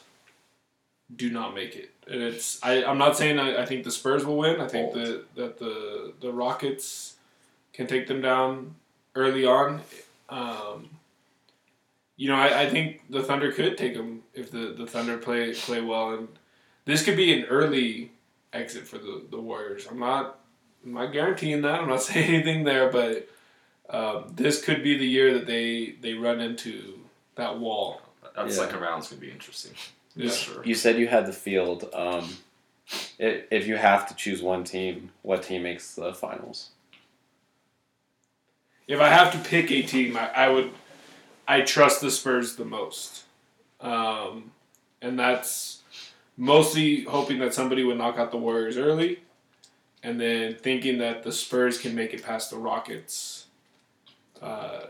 [1.15, 2.63] do not make it, and it's.
[2.63, 4.61] I, I'm not saying I, I think the Spurs will win.
[4.61, 7.15] I think that that the the Rockets
[7.73, 8.75] can take them down
[9.15, 9.83] early on.
[10.29, 10.91] Um,
[12.17, 15.53] you know, I, I think the Thunder could take them if the, the Thunder play
[15.55, 16.29] play well, and
[16.85, 18.13] this could be an early
[18.53, 19.87] exit for the, the Warriors.
[19.91, 20.41] I'm not
[20.85, 21.81] I'm not guaranteeing that.
[21.81, 23.29] I'm not saying anything there, but
[23.91, 26.99] um, this could be the year that they they run into
[27.37, 28.01] that wall.
[28.37, 28.53] That Yeah.
[28.53, 29.73] second round's gonna be interesting.
[30.15, 30.31] Yeah.
[30.31, 30.65] For sure.
[30.65, 31.89] You said you had the field.
[31.93, 32.37] Um,
[33.21, 36.71] i if you have to choose one team, what team makes the finals?
[38.87, 40.71] If I have to pick a team, I, I would
[41.47, 43.25] I trust the Spurs the most,
[43.81, 44.53] um,
[45.03, 45.83] and that's
[46.37, 49.21] mostly hoping that somebody would knock out the Warriors early,
[50.03, 53.47] and then thinking that the Spurs can make it past the Rockets.
[54.43, 54.81] Uh,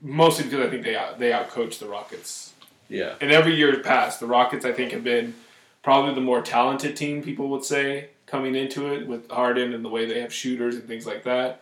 [0.00, 2.52] mostly because I think they out, they outcoach the Rockets
[2.88, 5.34] Yeah, And every year past, the Rockets I think have been
[5.82, 7.22] probably the more talented team.
[7.22, 10.84] People would say coming into it with Harden and the way they have shooters and
[10.86, 11.60] things like that.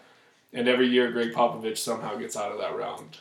[0.54, 3.18] and every year Gregg Popovich somehow gets out of that round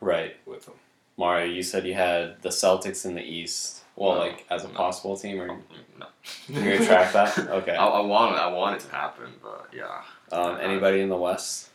[0.00, 0.36] Right.
[0.44, 0.74] with them.
[1.16, 3.82] Mario, you said you had the Celtics in the East.
[3.94, 4.74] Well, No, like as a no.
[4.74, 6.06] possible team, or No.
[6.48, 7.38] you're gonna track that?
[7.48, 7.76] Okay.
[7.76, 8.38] I, I want it.
[8.38, 10.02] I want it to happen, but yeah.
[10.32, 11.68] Um, anybody in the West?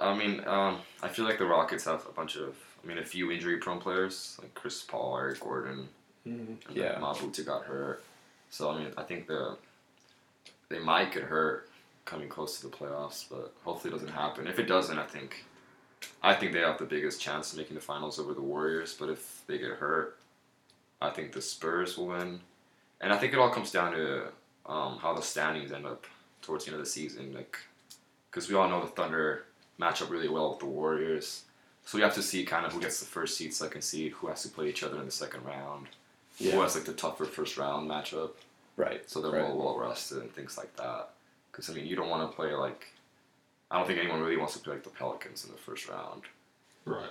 [0.00, 3.04] I mean, um, I feel like the Rockets have a bunch of, I mean, a
[3.04, 5.88] few injury-prone players like Chris Paul, Eric Gordon,
[6.26, 6.56] Mhm.
[6.68, 6.92] and Yeah.
[6.92, 8.02] then Mbah a Moute got hurt.
[8.50, 9.56] So I mean, I think the
[10.68, 11.68] they might get hurt
[12.04, 14.46] coming close to the playoffs, but hopefully it doesn't happen.
[14.46, 15.44] If it doesn't, I think
[16.22, 18.94] I think they have the biggest chance of making the finals over the Warriors.
[18.98, 20.18] But if they get hurt,
[21.02, 22.40] I think the Spurs will win,
[23.00, 24.32] and I think it all comes down to
[24.66, 26.06] um, how the standings end up
[26.42, 27.32] towards the end of the season.
[27.34, 27.58] Like,
[28.30, 29.44] because we all know the Thunder
[29.80, 31.44] match up really well with the Warriors.
[31.84, 34.28] So we have to see kind of who gets the first seed, second seed, who
[34.28, 35.88] has to play each other in the second round,
[36.38, 38.32] who has like the tougher first round matchup.
[38.76, 39.08] Right.
[39.10, 39.42] So they're right.
[39.42, 41.10] well well rested and things like that.
[41.50, 42.86] Because I mean, you don't want to play like.
[43.70, 46.22] I don't think anyone really wants to play like the Pelicans in the first round.
[46.84, 47.10] Right.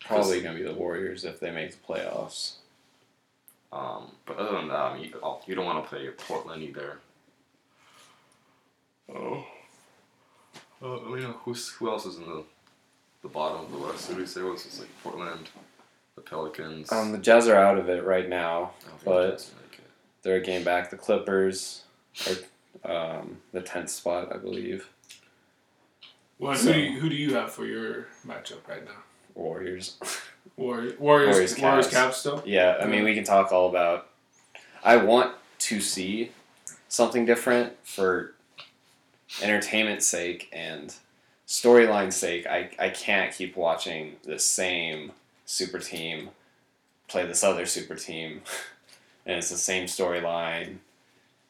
[0.00, 2.54] Probably gonna be the Warriors if they make the playoffs.
[3.72, 6.62] Um, but other than that, I mean, you, oh, you don't want to play Portland
[6.62, 6.98] either.
[9.14, 9.44] Oh.
[10.82, 12.44] Uh, I mean, who's who else is in the
[13.22, 14.06] the bottom of the West?
[14.08, 15.48] Who did we say was it's like Portland,
[16.14, 16.90] the Pelicans.
[16.92, 18.72] Um, the Jazz are out of it right now.
[18.86, 19.84] I don't think but- the Jazz make it.
[20.22, 20.90] They're a game back.
[20.90, 21.82] The Clippers
[22.84, 24.88] are um, the tenth spot, I believe.
[26.38, 28.92] Well, So- who, do you, who do you have for your matchup right now?
[29.34, 29.96] Warriors.
[30.56, 32.08] Warriors, Warriors, Warriors, Warriors, Cavs.
[32.10, 32.42] Cavs still.
[32.44, 34.08] Yeah, I mean, we can talk all about.
[34.82, 36.32] I want to see
[36.88, 38.34] something different for
[39.42, 40.94] entertainment's sake and
[41.46, 42.46] storyline's sake.
[42.46, 45.12] I, I can't keep watching the same
[45.46, 46.30] super team
[47.08, 48.42] play this other super team,
[49.26, 50.76] and it's the same storyline.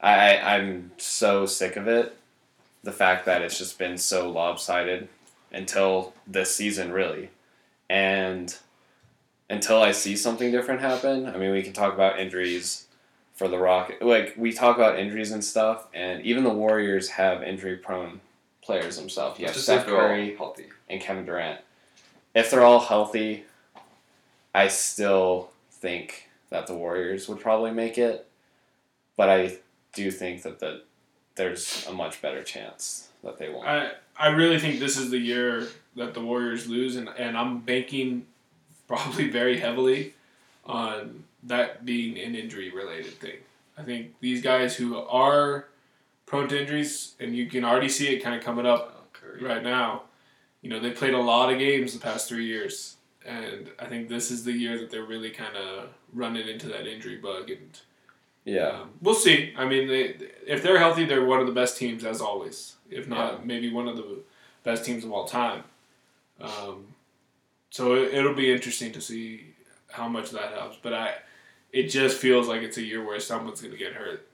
[0.00, 2.16] I I'm so sick of it.
[2.84, 5.08] The fact that it's just been so lopsided
[5.52, 7.30] until this season, really,
[7.90, 8.56] and
[9.50, 11.26] until I see something different happen.
[11.26, 12.86] I mean, we can talk about injuries
[13.38, 14.02] for the Rocket.
[14.02, 18.20] Like we talk about injuries and stuff, and even the Warriors have injury-prone
[18.62, 19.38] players themselves.
[19.38, 20.66] You have Steph if they're all Curry healthy.
[20.90, 21.60] and Kevin Durant.
[22.34, 23.44] If they're all healthy,
[24.52, 28.26] I still think that the Warriors would probably make it,
[29.16, 29.58] but I
[29.92, 30.82] do think that the,
[31.36, 33.68] there's a much better chance that they won't.
[33.68, 37.60] I I really think this is the year that the Warriors lose, and, and I'm
[37.60, 38.26] banking
[38.88, 40.14] probably very heavily
[40.66, 43.38] on that being an injury related thing.
[43.76, 45.68] I think these guys who are
[46.26, 49.62] prone to injuries, and you can already see it kind of coming up Uh, right
[49.62, 50.02] now.
[50.62, 54.08] You know, they played a lot of games the past three years, and I think
[54.08, 57.50] this is the year that they're really kind of running into that injury bug.
[57.50, 57.80] And
[58.44, 59.54] yeah, um, we'll see.
[59.56, 60.16] I mean, they,
[60.46, 62.76] if they're healthy, they're one of the best teams as always.
[62.90, 64.20] If not, maybe one of the
[64.64, 65.62] best teams of all time.
[66.40, 66.94] Um,
[67.70, 69.54] so it, it'll be interesting to see
[69.90, 70.76] how much that helps.
[70.82, 71.14] But I,
[71.72, 74.26] it just feels like it's a year where someone's going to get hurt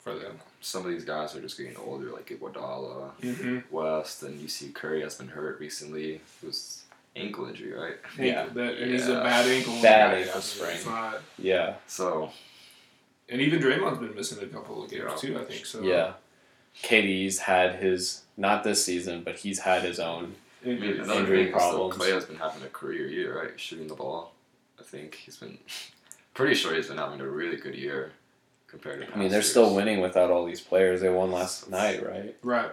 [0.00, 0.38] for them.
[0.60, 3.58] Some of these guys are just getting older, like Iguodala, Mm-hmm.
[3.74, 6.14] West, and you see Curry has been hurt recently.
[6.14, 6.82] It was
[7.16, 7.96] ankle injury, right?
[8.18, 8.46] Yeah.
[8.54, 9.22] that, and he's a Yeah.
[9.22, 9.82] bad ankle.
[9.82, 10.18] Bad guy.
[10.26, 10.78] ankle sprain.
[11.38, 12.30] yeah, So
[13.28, 15.16] and even Draymond's been missing a couple of games Yeah.
[15.16, 15.38] too.
[15.38, 15.82] I think so.
[15.82, 16.14] yeah.
[16.82, 20.36] KD's had his not this season, but he's had his own.
[20.64, 20.98] I mean, Injuries.
[21.00, 21.96] another Injury thing is problems.
[21.96, 23.58] Clay has been having a career year, right?
[23.60, 24.32] Shooting the ball.
[24.80, 25.58] I think he's been
[26.34, 28.12] pretty sure he's been having a really good year
[28.68, 29.06] compared to.
[29.12, 29.50] I mean, they're years.
[29.50, 31.00] still winning without all these players.
[31.00, 32.36] They won last night, right?
[32.42, 32.70] Right.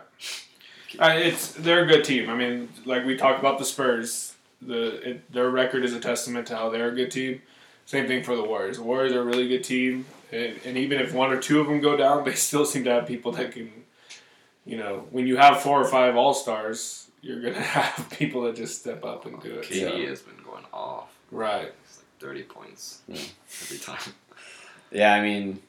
[0.99, 2.29] Uh, it's they're a good team.
[2.29, 6.47] I mean, like we talked about the Spurs, the it, their record is a testament
[6.47, 7.41] to how they're a good team.
[7.85, 8.77] Same thing for the Warriors.
[8.77, 11.67] The Warriors are a really good team, and, and even if one or two of
[11.67, 13.71] them go down, they still seem to have people that can,
[14.65, 18.55] you know, when you have four or five All Stars, you're gonna have people that
[18.55, 19.65] just step up and do it.
[19.65, 21.09] KD So- has been going off.
[21.31, 21.71] Right.
[22.19, 23.15] It's like thirty points Hmm.
[23.63, 24.13] every time.
[24.91, 25.61] Yeah, I mean,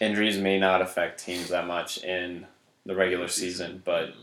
[0.00, 2.46] injuries may not affect teams that much in
[2.86, 4.14] the regular season, but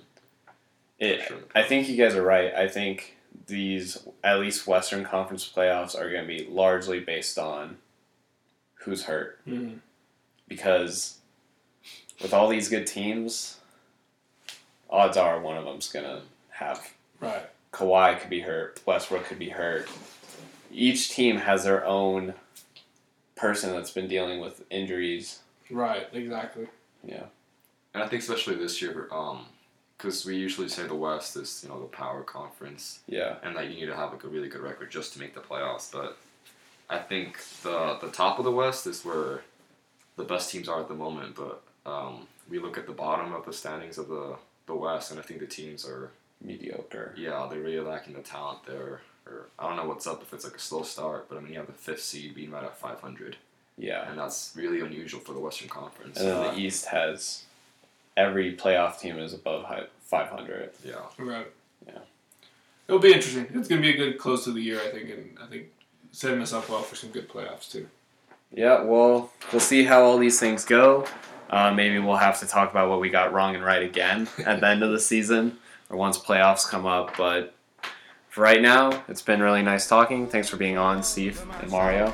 [1.00, 1.22] it.
[1.24, 1.38] Sure.
[1.56, 2.54] I think you guys are right.
[2.54, 3.18] I think
[3.48, 7.78] these at least Western Conference playoffs are going to be largely based on
[8.76, 9.80] who's hurt Mhm.
[10.48, 11.18] because
[12.22, 13.58] with all these good teams,
[14.90, 16.22] odds are one of them's going to
[16.52, 17.48] have Right.
[17.72, 19.88] Kawhi could be hurt, Westbrook could be hurt.
[20.72, 22.34] Each team has their own
[23.36, 25.40] person that's been dealing with injuries.
[25.70, 26.08] Right.
[26.14, 26.68] Exactly.
[27.04, 27.24] Yeah.
[27.94, 29.46] And I think especially this year, um,
[29.98, 33.36] because we usually say the West is you know the power conference, Yeah.
[33.44, 35.42] and that you need to have like a really good record just to make the
[35.42, 35.92] playoffs.
[35.92, 36.18] But
[36.90, 39.42] I think the the top of the West is where
[40.16, 41.36] the best teams are at the moment.
[41.36, 44.36] But um, we look at the bottom of the standings of the
[44.68, 46.12] the West, and I think the teams are
[46.42, 47.14] mediocre.
[47.18, 49.02] Yeah, they're really lacking the talent there.
[49.28, 51.54] Or I don't know what's up if it's like a slow start, but I mean
[51.54, 53.38] you have the fifth seed being right at 500,
[53.78, 54.10] Yeah.
[54.10, 56.20] and that's really unusual for the Western Conference.
[56.20, 57.44] And then Uh, the East has
[58.18, 60.72] every playoff team is above hi- 500.
[60.84, 61.48] yeah, Right.
[61.88, 62.00] Yeah.
[62.88, 63.48] It'll be interesting.
[63.54, 65.68] It's gonna be a good close to the year, I think, and I think
[66.12, 67.88] setting us up well for some good playoffs too.
[68.54, 71.06] Yeah, well, we'll see how all these things go.
[71.50, 74.60] Uh, maybe we'll have to talk about what we got wrong and right again at
[74.60, 75.58] the end of the season
[75.90, 77.16] or once playoffs come up.
[77.18, 77.54] But
[78.32, 80.26] for right now, it's been really nice talking.
[80.26, 82.14] Thanks for being on, Steve and Mario.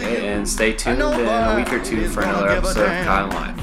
[0.00, 3.58] And stay tuned in a week or two for another episode of Kyle Live.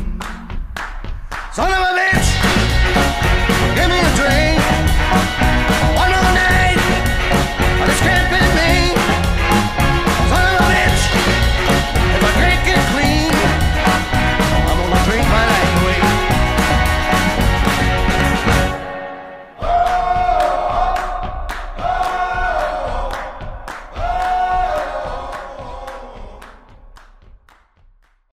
[1.55, 2.29] Son of a bitch!
[3.75, 4.60] Give me a drink!